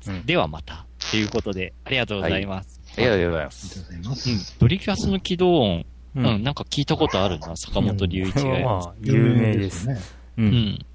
[0.08, 0.86] うんではまた。
[1.10, 2.80] ということで、ありがとうございます。
[2.96, 3.68] ありがとうございまありす。
[3.68, 4.30] がとうございます。
[4.30, 4.38] うん。
[4.58, 8.66] ドリキャスの起動音、ううんん、なんか聞いたことあるな、坂本龍一がやる。
[8.66, 9.88] はまあ、有名です。
[9.88, 9.98] ね。
[10.38, 10.42] う。
[10.42, 10.86] うんん。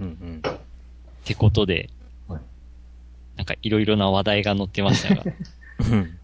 [0.00, 0.42] うんうん。
[0.46, 0.52] っ
[1.24, 1.88] てことで、
[2.28, 2.40] はい
[3.36, 5.24] なんかいろいろな話題が載ってましたが。
[5.90, 6.18] うん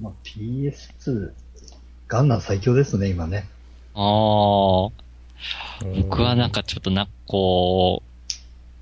[0.00, 1.32] まあ、PS2、
[2.08, 3.48] ガンナー最強ですね、今ね。
[3.94, 4.90] あー、
[6.02, 8.12] 僕はなんかちょっとな、こう、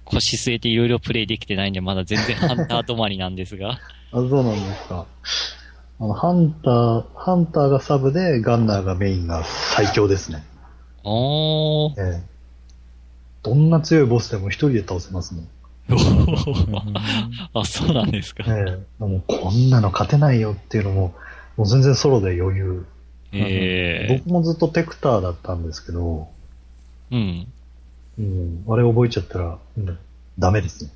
[0.04, 3.72] 腰据えていろいろプレイできてないんで、まだ全然ハンター止まりなんですが。
[4.12, 5.06] あ、そうなんですか。
[6.00, 10.42] あの、ハンター、ハンターがサブで、ガンナーがメインが最強ですね。
[11.04, 12.00] おー。
[12.00, 12.30] ええ。
[13.42, 15.48] どんな強いボスでも一人で倒せますもん。
[17.52, 18.44] あ、そうなんですか。
[18.46, 19.04] ええ。
[19.04, 21.14] もうこんなの勝てないよっていうのも、
[21.58, 22.86] もう全然ソロで余裕。
[23.32, 26.28] ええ僕もずっとテクターだったんですけど、
[27.10, 27.46] うん。
[28.18, 29.98] うん、あれ覚えちゃったら、うん
[30.38, 30.90] ダメですね。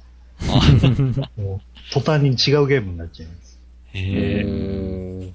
[0.48, 0.60] あ
[1.40, 1.60] もう、
[1.92, 3.43] 途端に違うゲームになっちゃいます。
[3.94, 5.32] へえ。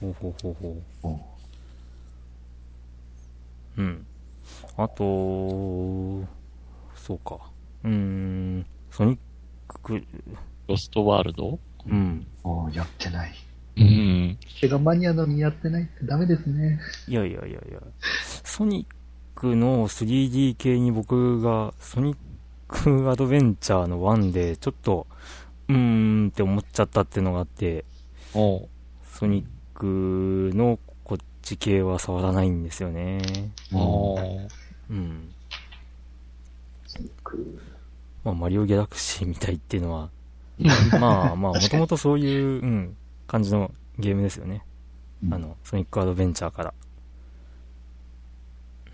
[0.00, 1.20] ほうほうほうほうんう。
[3.78, 4.06] うん。
[4.76, 6.26] あと、
[6.94, 7.38] そうか。
[7.84, 9.18] うーん、ソニッ
[9.82, 10.02] ク、
[10.68, 11.58] ロストワールド？
[11.88, 12.26] うん。
[12.44, 13.32] ああ、やってない。
[13.76, 14.38] うん。
[14.60, 16.80] 手がマニアなのにやってないってダメですね。
[17.06, 17.80] いやいやいやいや、
[18.42, 18.94] ソニッ
[19.34, 22.16] クの 3D 系に僕が、ソニッ
[22.66, 25.06] クアドベンチャーの1で、ちょっと、
[25.68, 27.84] うーんって思っちゃったっていうのがあって、
[28.32, 28.68] ソ
[29.22, 33.20] ニックのこっち系は触らないんですよね。
[33.72, 34.48] おう
[34.90, 35.32] うん。
[36.86, 37.60] ソニック
[38.24, 40.10] まあ、マリオギャラクシーみたいっていうのは、
[40.98, 42.96] まあまあ、もともとそういう、うん、
[43.26, 44.64] 感じのゲームですよね。
[45.24, 46.74] うんあの、ソニックアドベンチャーから。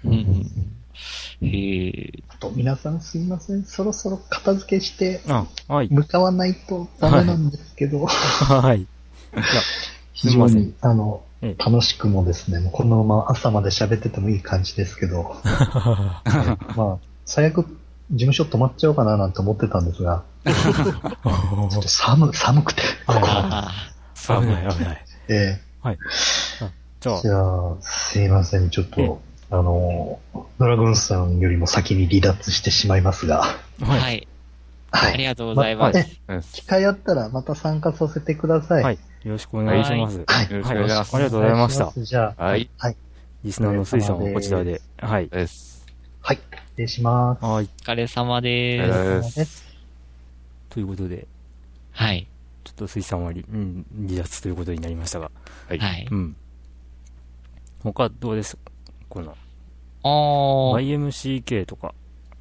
[0.05, 0.82] うんうん。
[1.41, 2.13] へえ。
[2.29, 3.65] あと、皆さんすいません。
[3.65, 5.89] そろそろ片付けして、あ、はい。
[5.91, 8.83] 向かわないとダメなんですけど、はい。
[8.83, 8.87] い
[9.37, 9.43] や、
[10.13, 15.35] 非常に、あの、ええ楽しくもですね、もうこのまま朝まで喋っててもいい感じですけど、
[16.77, 17.65] まあ、最悪、
[18.13, 23.69] 事務所止まっちゃおうかななんて思ってたんですが、 ちょっと寒、寒くて、ここは。
[23.69, 23.73] あ
[24.41, 25.05] 危ない危ない。
[25.29, 25.99] えはい。
[26.61, 26.71] あ
[27.01, 29.21] じゃあえじ、ゃあ、すいません、ちょっと、
[29.53, 30.19] あの、
[30.59, 33.85] ドラゴンさんよりも先に離脱してしまいますが、あ。
[33.85, 34.01] はい。
[34.01, 34.29] はい。
[34.91, 35.13] はい。
[35.13, 35.99] ありがとうございます。
[35.99, 38.83] え機会あったらまた参加させてください。
[38.83, 38.99] はい。
[39.25, 40.25] よろしくお願いします。
[40.27, 40.51] はい。
[40.51, 41.15] よろしくお願いします。
[41.15, 42.71] ありがとうございましたじゃあ、はい。
[42.79, 42.97] はい。
[43.45, 44.81] リスナーの水さんはこちらで。
[44.97, 45.29] はい。
[45.29, 45.87] です。
[46.23, 46.37] はい。
[46.37, 47.45] 失礼します。
[47.45, 47.65] はい。
[47.65, 49.65] お疲れ様でありがとうごす。
[50.71, 51.27] ということで、
[51.91, 52.27] はい。
[52.65, 55.31] ちょっと水さんはり、うん、離脱ということになりましたが。
[55.69, 55.79] はい。
[55.79, 56.09] はい。
[56.11, 56.37] うん。
[57.83, 58.57] 他どうです？
[59.09, 59.37] この、
[60.03, 61.95] あー YMCK とか。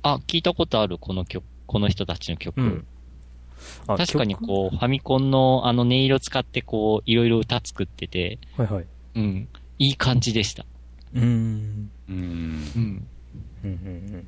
[0.03, 2.59] あ、聞いたことある、この曲、この人たちの曲。
[2.59, 2.87] うん。
[3.87, 8.85] あ確かに曲こう、ファミコンのあの音色使ってこう、いろいろ歌作ってて、はいはい。
[9.15, 9.47] うん。
[9.79, 10.65] いい感じでした。
[11.13, 11.91] うーん。
[12.09, 12.15] うん。
[12.75, 13.07] うん。
[13.63, 14.27] うんうんうん。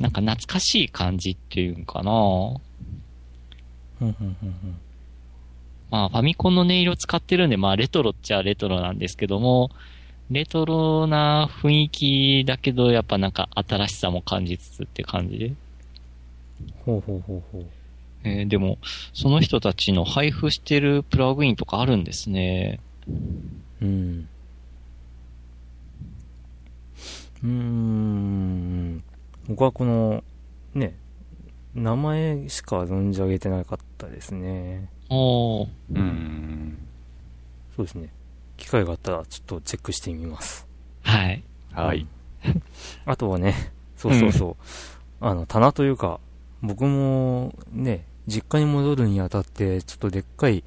[0.00, 2.60] なんか懐かしい感じっていうんかなうん
[4.00, 4.80] うんうんうん
[5.90, 9.70] まあ、ファミコンの音色使ってるんで、まあ、レトロっちゃレトロなんですけども、
[10.32, 15.38] レトロな雰囲気だけど、やっぱなんか新しさも感じつつって感じ？
[15.38, 15.54] で。
[16.84, 17.66] ほうほうほうほう。
[18.24, 18.78] えーでも、
[19.12, 22.80] その人たちの配布してるプラグインとかあるんですね。
[23.80, 24.28] うん。
[27.42, 29.02] うーん。
[29.48, 30.22] 僕はこの、
[30.74, 30.94] ね、
[31.74, 34.88] 名前しか存じ上げてなかったですね。
[35.10, 35.68] おー。
[35.94, 36.78] うん。
[37.76, 38.08] そうですね。
[38.62, 40.68] 機会があったらちょっとチェックしてみます。
[41.02, 41.42] はい。
[41.72, 42.06] はい。
[43.04, 44.56] あとはね、そうそうそう。
[45.20, 46.20] あの、棚というか、
[46.62, 50.62] 僕もね、実家に戻るにあたって、ちょっとでっかい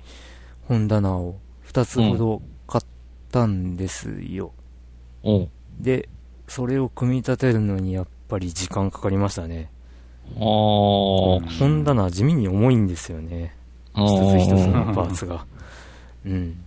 [0.68, 1.36] 本棚を
[1.68, 2.86] 2つほど買っ
[3.32, 4.52] たんですよ。
[5.24, 5.48] おー。
[5.80, 6.10] で、
[6.50, 9.72] それを組み立てるのにやっぱり時間かかりましたね。
[10.38, 11.44] おー。
[11.44, 13.56] うん本棚地味に重いんですよね。
[13.96, 15.46] 一つ一つのパーツが。
[16.26, 16.65] うん。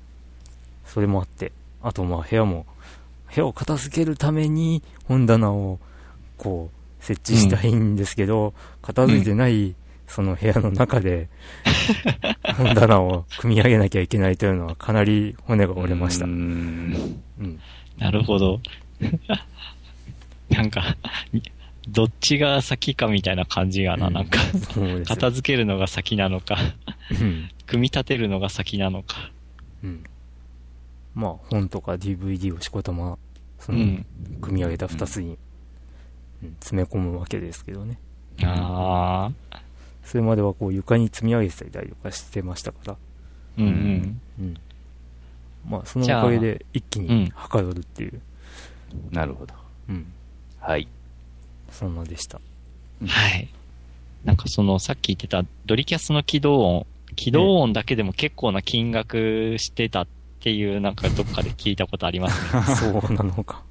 [0.89, 1.53] それもあって。
[1.82, 2.66] あとまあ部屋も、
[3.32, 5.78] 部屋を片付けるために本棚を
[6.36, 9.76] こう設置したいんですけど、片付いてない
[10.09, 11.28] その部屋の中で
[12.57, 16.28] 本棚を組み上げなきゃいけないというのはかなり骨が折れましたう。
[16.28, 17.22] ん。
[17.39, 17.61] うん。
[17.99, 18.61] なるほど。
[20.49, 20.97] なんか、
[21.89, 24.39] どっちが先かみたいな感じがな、うんなんか、
[25.07, 26.57] 片付けるのが先なのか、
[27.11, 27.51] うん。
[27.66, 29.30] 組み立てるのが先なのか。
[29.84, 30.05] うん。
[31.14, 33.18] まあ本とか DVD をしこたま、
[33.59, 34.06] そうの、ん。
[34.40, 35.38] 組み上げた二つに、うん
[36.61, 37.98] 詰め込むわけですけどね。
[38.44, 39.61] ああ、
[40.04, 42.96] それまではこう床に積み上げてたりとかしてましたから、
[43.59, 44.20] うんうん。
[44.38, 44.56] うん。
[45.68, 48.20] まあそのおかげで一気うんにはかどるっていう、
[49.11, 49.54] なるほど。
[49.88, 50.06] うん。
[50.61, 50.86] はい。
[51.72, 52.40] そんなでした。
[53.04, 53.48] はい。
[54.24, 56.86] なんかその、さっき言ってたドリキャスの起動音、
[57.16, 60.06] 起動音だけでも結構な金額してたっ
[60.49, 62.62] ていう、なんかどっかで聞いたことありますね。
[62.74, 63.62] そうなのか。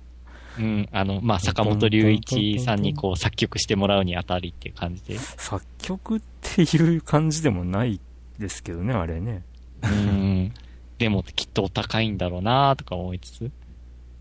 [0.59, 0.87] うん。
[0.91, 5.17] あの、まあ、坂本龍一さんにこう作曲してもらうにあたりっていう感じで。
[5.17, 7.99] 作曲っていう感じでもない
[8.37, 9.43] ですけどね、あれね。
[9.83, 10.53] うん。
[10.99, 13.51] でもきっとお高いんだろうなとか思いつつ。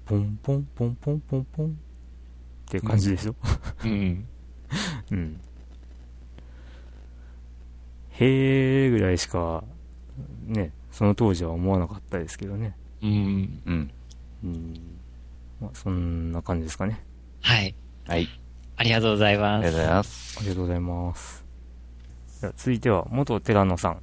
[0.06, 1.70] ポンポンポンポンポンポンっ
[2.70, 3.34] ていう感じでしょ？
[3.84, 4.26] うん。
[5.10, 5.40] うん。
[8.12, 9.62] へーぐらいしか、
[10.46, 12.74] ね、その当時は思わなかったですけどね。
[13.02, 13.60] うん。
[13.66, 13.90] うん。
[14.42, 14.98] うん。
[15.60, 17.04] まあ、そんな感じですかね。
[17.42, 17.74] はい。
[18.06, 18.26] はい。
[18.76, 19.84] ありがとうございますありがとうご。
[19.84, 20.38] ざいます。
[20.38, 21.44] ありがとうございます。
[22.40, 24.00] では続いては、元寺野さん。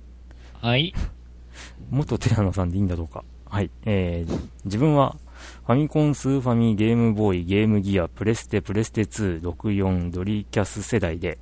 [0.62, 0.94] はい。
[1.89, 3.24] 元寺野さんでいいんだろうか。
[3.50, 3.72] はい。
[3.86, 5.18] えー、自分は、
[5.66, 11.39] ファミコン、スーファミ、ゲームボーイ、ゲームギア、プレステ、プレステ2、64、ドリキャス世代で、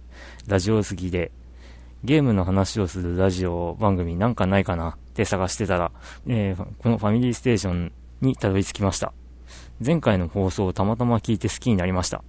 [0.48, 1.34] ラジオ好きで、
[2.06, 5.92] ゲームの話をするラジオ番組なんかないかなって探してたら、
[6.28, 7.92] えーこのファミリーステーション
[8.22, 9.14] にたどり着きました。
[9.86, 12.24] 前回の放送をたまたま聞いて好きになりました。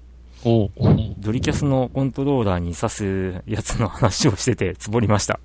[0.45, 0.70] おお
[1.18, 5.39] ドリキャスのコントローラーに挿すやつの話をしてて、つぼりました。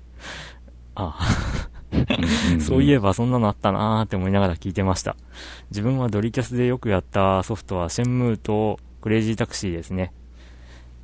[0.96, 5.16] ああ、そういえばそんなのあったなーって思いながら聞いてました。
[5.70, 10.12] 自分はドリキャスでよくやったソフトはシェンムーとクレイジータクシーですね。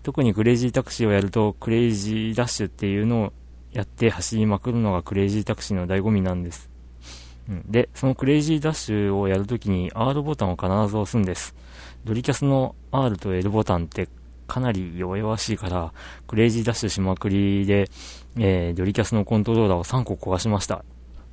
[0.02, 3.32] 特にクレイジータクシーをやるとクレイジーダッシュっていうのを
[3.74, 6.70] やって走りまくるのがクレイジータクシーの醍醐味なんです。
[7.48, 11.54] うんで、そのクレイジーダッシュをやるときに R ボタンを必ず押すんです。
[12.04, 14.08] ドリキャスの R と L ボタンって
[14.46, 15.92] かなり弱々しいから、
[16.28, 17.90] クレイジーダッシュしまくりで、
[18.38, 20.84] えードリキャスのコントローラーを3個壊しました。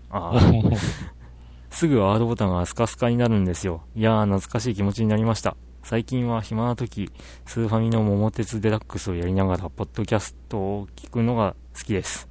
[0.09, 0.77] あー
[1.69, 3.83] すぐ R ボタンがスカスカになるんですよ。
[3.95, 5.55] いやー、懐かしい気持ちになりました。
[5.83, 7.11] 最近は暇な時、
[7.45, 12.27] スーファミの桃鉄デラックスをやりながら、ポッドキャストを聞くのが好きです。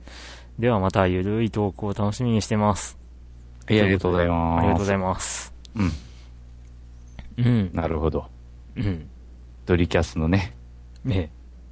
[0.59, 2.99] ではまた、ゆるいトークを楽しみにしてます。
[3.66, 4.59] はいありがとうございます。
[4.59, 5.55] ありがとうございます。
[5.76, 5.93] うん。
[7.38, 7.70] うん。
[7.72, 8.26] なるほど。
[8.76, 9.09] うん。
[9.66, 10.57] ドリキャスのね。
[11.05, 11.30] ね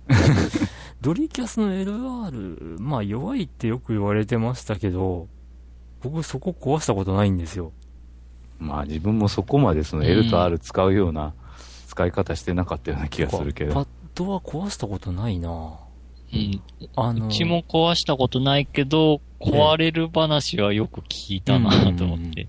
[0.08, 0.14] え
[1.00, 5.28] ドリキャスの LR、まあ弱いってよく言われてましたけど、
[6.02, 7.72] 僕そこ壊したことないんですよ。
[8.58, 11.34] まあ自分もそこまでその L と R 使うような
[11.86, 13.74] 使い方してなかったような気がするけど。
[13.74, 15.78] パッドは壊したことないな
[16.32, 16.62] うん。
[16.96, 22.48] あの、うちも壊したことないけど、壊れる話はよく聞いたなと思って。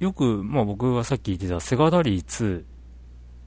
[0.00, 2.64] よく、まあ僕がさっき言ってたセガラリー2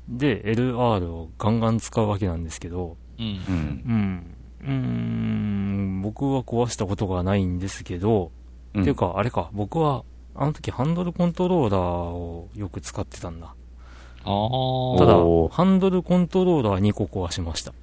[0.09, 3.25] で LR をガンガン使うわけなんですけど、うん。
[3.25, 3.83] うん。
[3.85, 4.35] うん。
[4.61, 8.31] うーん、僕は壊したことがないんですけど、
[8.73, 10.03] うんっていうか、あれか、僕は、
[10.35, 13.47] あの時ハンドルコントローラーをよく使ってたんだ。
[13.47, 13.53] あ
[14.23, 14.25] たあ。
[14.25, 17.73] だおー、ハンドルコントローラー2個壊しました。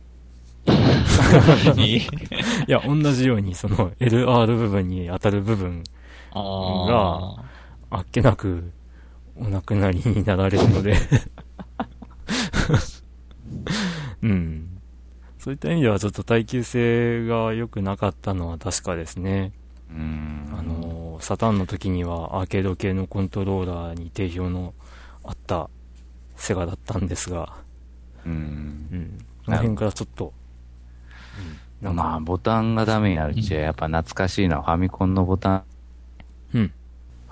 [1.76, 2.00] いい
[2.68, 5.82] や、同じように、その LR 部分に当たる部分、
[6.32, 7.36] あ
[7.90, 7.98] あ。
[7.98, 8.72] あっけなく
[9.36, 10.96] お亡くなりになられるので。
[14.22, 14.68] うん。
[15.38, 19.52] そういった意味ではちょっと耐久性が良くなかったのは確かですね。
[19.90, 20.48] うん。
[20.56, 24.72] あの、サターンの時にはアーケード系のコントローラーに定評の
[25.24, 25.68] あった
[26.36, 27.54] セガだったんですが、
[28.24, 28.32] うん。
[28.32, 28.36] う
[28.96, 29.18] ん。
[29.44, 30.32] この辺からちょっと、
[31.82, 31.96] うん。
[31.96, 35.64] まあ、ボタンがダメになるっちゃ、やっぱ懐かしいのはファミコンのボタン、
[36.54, 36.68] うん。
[36.68, 36.72] フ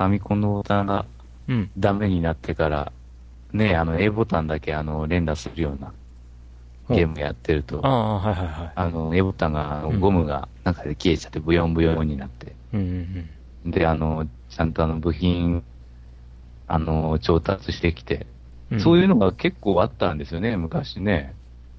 [0.03, 1.07] ァミコンのボタンが
[1.49, 1.71] うん。
[1.77, 2.93] ダメになってから、
[3.53, 5.93] ね、あの A ボタンだけあの連打するような
[6.95, 8.73] ゲームやってると、ああ、はいはいはい。
[8.75, 13.31] あの A ボタンがゴムが中で消えちゃってブヨンブヨンになって、うんうん
[13.67, 15.63] で、あの、ちゃんとあの部品、
[16.67, 18.27] あの、調達してきて、
[18.71, 18.81] うん。
[18.81, 21.35] そういうのが結構あったんですよね、昔ね。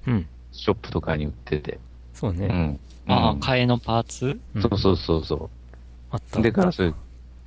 [0.06, 0.26] うん。
[0.52, 1.80] ショップとかに売ってて。
[2.22, 2.46] そうね。
[2.46, 2.80] うん。
[3.12, 4.40] ああ、うん替えのパーツ？
[4.54, 5.50] うんそうそうそうそ
[6.12, 6.38] あった。
[6.38, 6.42] う。
[6.42, 6.94] でからそれ、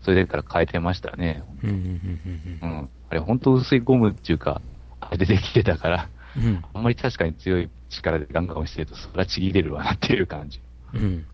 [0.01, 1.43] それでから変えてましたね。
[1.63, 2.89] うんうんうんうんうん。
[3.09, 4.61] あれ、本当薄いゴムっていうか、
[4.99, 6.45] あれでできてたから、うん。
[6.45, 6.65] うん。
[6.73, 10.59] あんまり確かに強い力でガンガン押してると、そりゃちぎれるわなっていう感じ。
[10.93, 11.26] うん。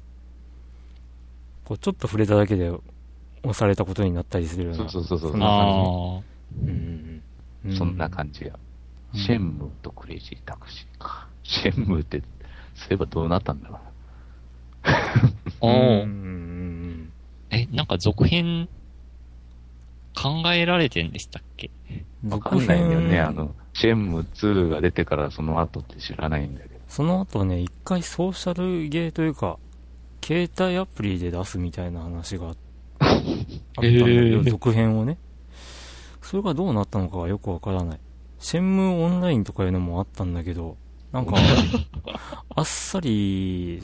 [1.66, 2.82] こう、ちょっと触れただけで押
[3.56, 4.78] されたことになったりするような。
[4.78, 5.66] そうそうそうそうそんな感ああ。
[5.66, 6.62] じ。
[6.62, 7.22] うんうん
[7.66, 7.78] うん。
[7.78, 8.52] そんな感じが。
[8.52, 8.60] うん
[9.14, 11.28] シェンムーとクレイジータクシーか。
[11.44, 12.24] シェンムーって、
[12.76, 13.80] そういえばどうなったんだろ
[15.62, 17.12] う うん
[17.52, 18.68] え、なんか続編、
[20.16, 21.70] 考えられてんでしたっけ？
[22.24, 22.30] うん。
[22.32, 23.20] わかんないんだよね。
[23.20, 26.80] あの、シェンムー2が出てからその後って知らないんだけど。
[26.88, 28.54] その後ね、一回ソーシャ
[28.84, 29.58] ルゲーというか、
[30.24, 32.58] 携帯アプリで出すみたいな話があっ
[33.00, 35.18] たんだけど、へー続編をね。
[36.22, 38.00] それがどうなったのかはよくわからない。
[38.40, 40.78] シェンムーオンラインとかいうのもあったんだけど、
[41.12, 41.36] なんか、
[42.56, 43.82] あっさり、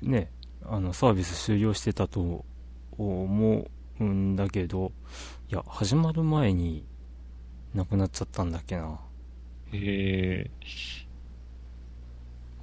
[0.00, 0.30] ね、
[0.64, 2.44] あの、サービス終了してたと
[2.96, 4.92] 思うんだけど、
[5.50, 6.84] いや、始まる前に
[7.74, 9.00] 亡くなっちゃったんだっけな。
[9.72, 10.50] へえ。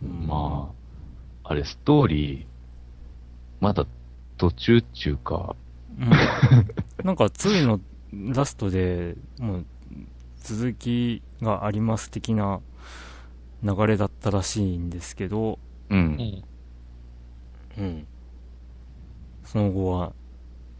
[0.02, 0.72] ま
[1.43, 2.45] あ、あれ、ストーリー、
[3.60, 3.86] まだ
[4.38, 5.56] 途中っちゅうか、
[6.00, 6.10] うん
[7.06, 7.80] なんか2の
[8.34, 9.66] ラストでもう
[10.41, 12.62] 続きがあります的な
[13.64, 15.95] 流れだったらしいんですけど、う。
[15.95, 16.43] うんん。
[17.78, 18.07] うん。
[19.43, 20.14] その後は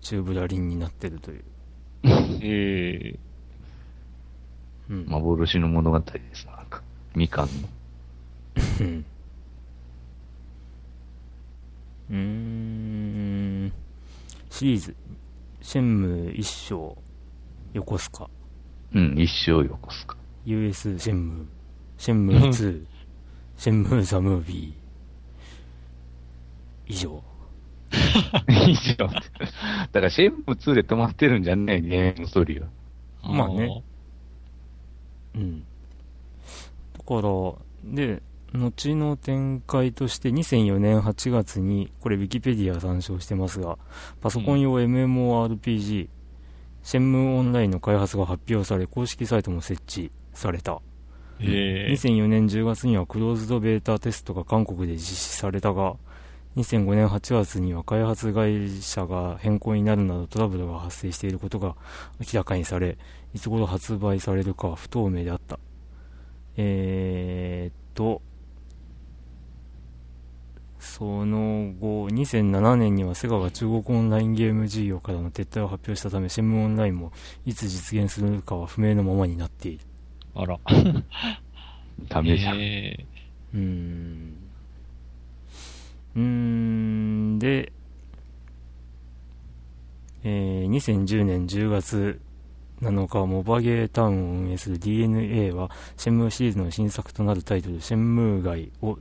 [0.02, 1.44] 宙ぶらりんになってるという。
[2.04, 3.20] へえ。
[4.90, 5.06] うん。
[5.08, 6.46] 幻の物語です。
[6.48, 6.82] なんか、
[7.16, 7.70] みかんの。
[12.12, 13.72] うん。
[14.50, 14.96] シリーズ、
[15.62, 16.98] シェンムー一章、
[17.74, 18.30] 横須賀、
[18.96, 20.18] うん、一生横須賀。
[20.46, 21.46] US シェンムー、
[22.00, 22.86] シェンムー2、
[23.58, 27.22] シェンムーザムービー、以上。
[28.48, 29.06] 以上。
[29.06, 29.10] だ
[29.92, 32.68] から、シェンム2で止まってるんじゃねえ、ゲームストーリーは。
[33.22, 33.84] まあね。
[35.36, 35.60] うん。
[35.60, 35.66] だ
[37.04, 38.24] から、で、
[38.54, 43.78] 後の展開として2004年8月に、これウィキペディア参照してますが、
[44.22, 46.08] パソコン用 MMORPG、
[46.82, 50.82] シェンムーオンラインの開発が発表され、公式サイトも設置された。
[51.42, 55.96] ええ2004年10月にはクローズドベータテストが韓国で実施されたが、
[56.58, 61.76] 2005年8月には開発会社が変更になるなどトラブルが発生していることが
[62.20, 62.98] 明らかにされ、
[63.34, 65.60] いつ頃発売されるかは不透明であった。
[66.58, 68.22] えーっと、
[70.80, 77.14] その後、2007年にはセガが中国オンラインゲーム事業からの撤退を発表したため、シェムオンラインも
[77.46, 79.89] いつ実現するかは不明のままになっている。
[80.36, 80.60] あら。
[82.08, 82.62] ダメじゃん。
[82.62, 83.06] え
[83.54, 84.36] うーん。
[86.16, 87.72] うーん、で、
[90.24, 92.20] えー2010年10月
[92.82, 98.98] 7日、モバゲータウンを運営する DNA は、シェンムーシリーズの新作となるタイトル、シェンムー街を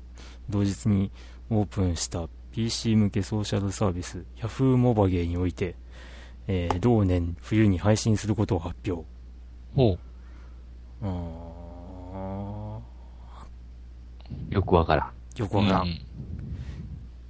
[0.49, 1.11] 同日に
[1.51, 5.77] オープンした PC 向けソーシャルサービス、Yahoo モバゲーにおいて、
[6.49, 9.07] えー同年冬に配信することを発表。
[9.77, 9.99] ー、ほう。
[11.03, 12.79] あ
[14.51, 15.11] よくわからん。
[15.35, 15.83] ーよくわからん。
[15.83, 16.01] うん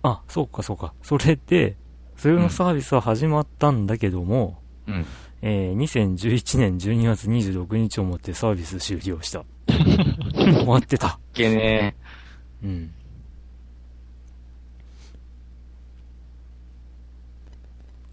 [0.02, 0.94] あ、そうかそうか。
[1.02, 1.76] それで、
[2.16, 5.04] それのサービスは始まったんだけども、うん。
[5.42, 9.44] えー2011年12月26日をもってサービス終了した。
[9.68, 11.18] 終わってた。
[11.34, 11.96] いけね
[12.62, 12.94] うん。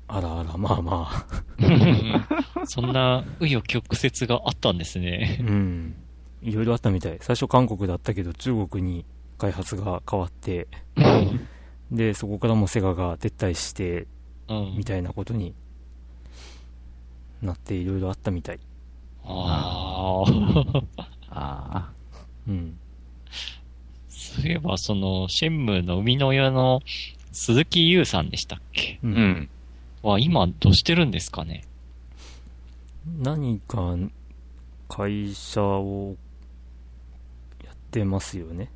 [0.07, 1.25] あらあら、まあまあ。
[1.57, 5.39] うんそんな、紆余曲折があったんですね。
[5.41, 5.95] うん。
[6.41, 7.17] いろいろあったみたい。
[7.21, 9.05] 最初韓国だったけど、中国に
[9.37, 10.67] 開発が変わって、
[11.91, 14.07] で、そこからもセガが撤退して、
[14.47, 14.85] うんみ。
[14.85, 15.55] たいなことに
[17.41, 18.59] なっていろいろあったみたい。
[19.23, 20.23] あ
[21.29, 21.81] あ。
[21.81, 21.89] あ
[22.47, 22.77] うん。
[24.07, 26.81] そういえば、その、シェンムーの生みの親の
[27.31, 28.99] 鈴木優さんでしたっけ？
[29.03, 29.49] うん。
[30.05, 31.63] は、今、どうしてるんですかね？
[33.19, 33.95] 何か
[34.87, 36.15] 会社を
[37.63, 38.71] やってますよね。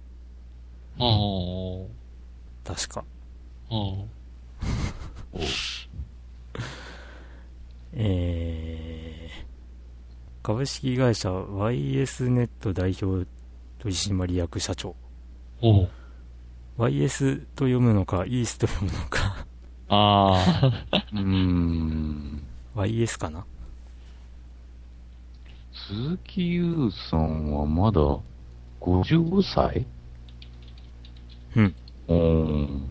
[0.97, 2.73] ああ。
[2.75, 3.03] 確か。
[3.71, 4.03] あ
[7.93, 13.27] えー、株式会社 YS ネット代表
[13.80, 14.95] 取締役社長。
[15.61, 15.89] おう
[16.77, 19.28] YS と読むのか、イースと読むのか。
[19.89, 20.85] ああ。
[21.13, 22.43] うーん。
[22.75, 23.45] YS かな？
[25.73, 27.99] 鈴木優さんはまだ
[28.79, 29.85] 55歳
[31.55, 31.75] うん。
[32.07, 32.89] うーん。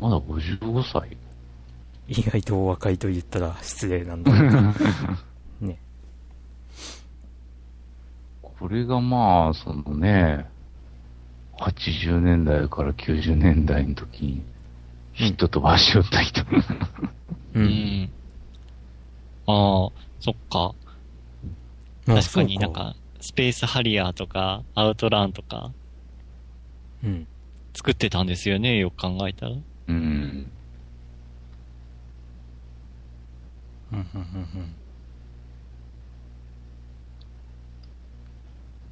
[0.00, 1.16] まだ55歳
[2.08, 4.32] 意外とお若いと言ったら失礼なんだ。
[5.60, 5.78] ね。
[8.42, 10.46] これがまあ、そのね、
[11.58, 14.42] 80年代から90年代の時に、
[15.12, 16.42] ヒット飛ばしよった人。
[16.42, 16.46] う。
[17.54, 18.10] うんん。
[19.46, 19.90] ああ、
[20.20, 20.74] そっか。
[22.06, 25.70] まあ確かになんか、スペースハリアーとか、アウトランとか、
[27.02, 27.26] うん。
[27.74, 29.52] 作ってたんですよね、よく考えたら。
[29.52, 30.50] うん。
[33.92, 34.74] うんうんうんうん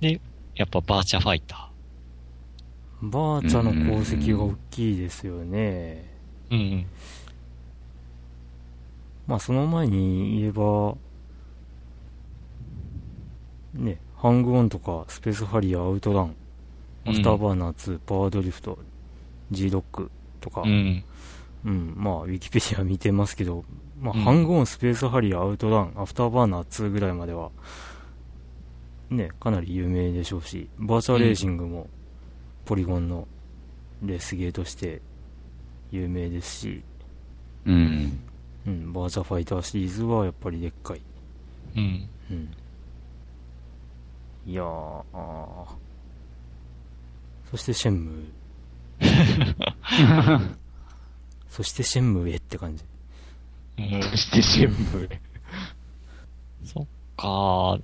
[0.03, 0.21] で、
[0.57, 1.72] やっぱバーチャファイタ
[3.03, 6.09] バーチャの功績が大きいですよね。
[6.51, 6.55] ー。
[6.55, 6.87] うん。
[9.27, 10.95] まあその前に言えば、
[13.75, 16.37] ね、ハングオンとか、スペースハリアー、アウトラン、
[17.07, 18.79] アフターバーナー2、パワードリフト、
[19.51, 21.05] G-LOCとか、ううん、
[21.65, 21.95] ん。
[21.97, 23.65] まあウィキペディア見てますけど、
[24.01, 27.51] まあ、うんハングオン、スペースハリアー、アウトラン、アフターバーナー2ぐらいまでは、
[29.11, 31.89] ね、かなり有名でしょうし、バーチャレーシングも、
[32.65, 33.27] ポリゴンの
[34.03, 35.01] レースゲーとして
[35.91, 36.83] 有名ですし、
[37.67, 38.21] うん。
[38.67, 41.01] うん、バーチャファイターシリーズはやっぱりでっかい。
[41.77, 42.09] うん。
[42.31, 42.55] うん。
[44.47, 45.73] いやー、あー
[47.51, 50.49] そしてシェンムー。
[51.51, 52.85] そしてシェンムーへって感じ。
[53.79, 55.19] うんそして新聞。
[56.65, 56.87] そっ
[57.17, 57.79] か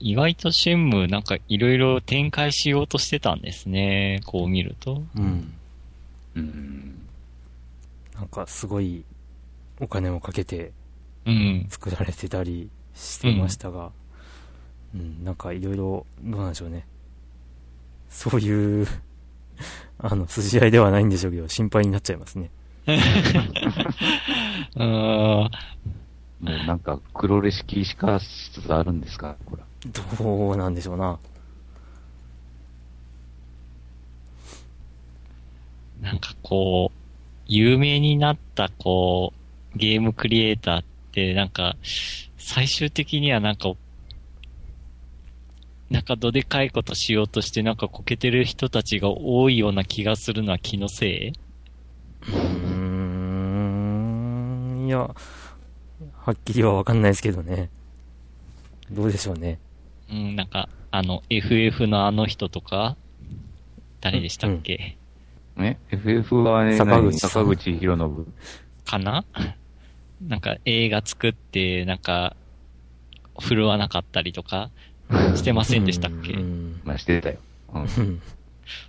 [0.00, 4.20] 意外とシェンムーなんかいろいろ展開しようとしてたんですね。
[4.26, 5.02] こう見ると。
[5.16, 5.54] うん。
[6.34, 7.06] うん。
[8.14, 9.04] なんかすごい
[9.80, 10.72] お金をかけて
[11.26, 11.66] うん。
[11.68, 13.90] 作られてたりしてましたが、
[14.94, 16.86] うん、なんかいろいろ、どうなんでしょうね。
[18.08, 18.86] そういう、
[19.98, 22.50] あの、筋合いではないんでしょうけど、心配になっちゃいますね。
[22.88, 24.86] うーん。
[24.86, 25.50] も
[26.40, 29.62] うなんか黒レシキしかしつつあるんですかこれ。
[29.86, 30.02] ど
[30.50, 31.18] うなんでしょうな。
[36.00, 36.98] なんかこう、
[37.46, 39.32] 有名になったこ
[39.74, 41.76] う、ゲームクリエイターってなんか、
[42.38, 43.72] 最終的にはなんか、
[45.88, 51.28] なんかどでかいことしようとしてなんかこけてる人たちが多いような気がするのは気のせい？
[51.28, 52.36] うー
[54.84, 55.14] ん、いや、は
[56.30, 57.70] っきりはわかんないですけどね。
[58.90, 59.58] どうでしょうね。
[60.10, 62.96] うん、なんか、あの、FF のあの人とか、
[64.00, 64.96] 誰でしたっけ、
[65.56, 68.32] ね ?FF はね、坂口坂口博信。
[68.84, 69.24] かな？
[70.26, 72.34] なんか映画作って、なんか、
[73.38, 74.70] 振るわなかったりとか、
[75.36, 76.32] してませんでしたっけ？
[76.34, 77.38] うんまあしてたよ。
[77.74, 77.82] うん。
[77.82, 78.22] う ん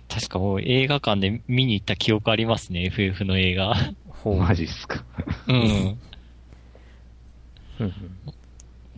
[0.08, 3.74] 確かもう映画館で見に行った記憶ありますね、FF の映画。
[4.08, 4.36] ほう。
[4.38, 5.04] マジっすか。
[5.48, 5.98] うん。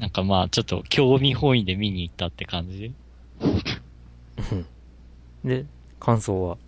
[0.04, 2.92] なんかまあ、ちょっと興味本位で見に行ったって感じ？
[5.42, 5.64] で、
[5.98, 6.58] 感想は？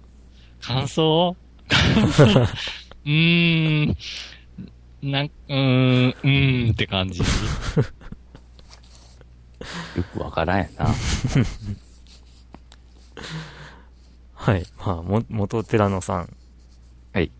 [0.58, 1.36] 感想？
[3.04, 3.96] うーん。
[5.02, 7.18] なん、うーん、うーんって感じ？
[7.20, 7.26] よ
[10.14, 10.86] くわからんやな。
[14.32, 14.64] はい。
[14.78, 16.34] まあ、も、元寺野さん。
[17.12, 17.30] はい。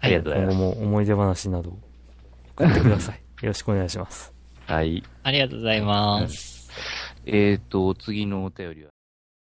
[0.00, 0.58] ありがとうございます。
[0.58, 1.78] 今後も思い出話など
[2.56, 3.22] 送ってください。
[3.40, 4.35] よろしくお願いします。
[4.66, 5.02] はい。
[5.22, 6.68] ありがとうございます。
[7.24, 8.90] えーと、次のお便りは、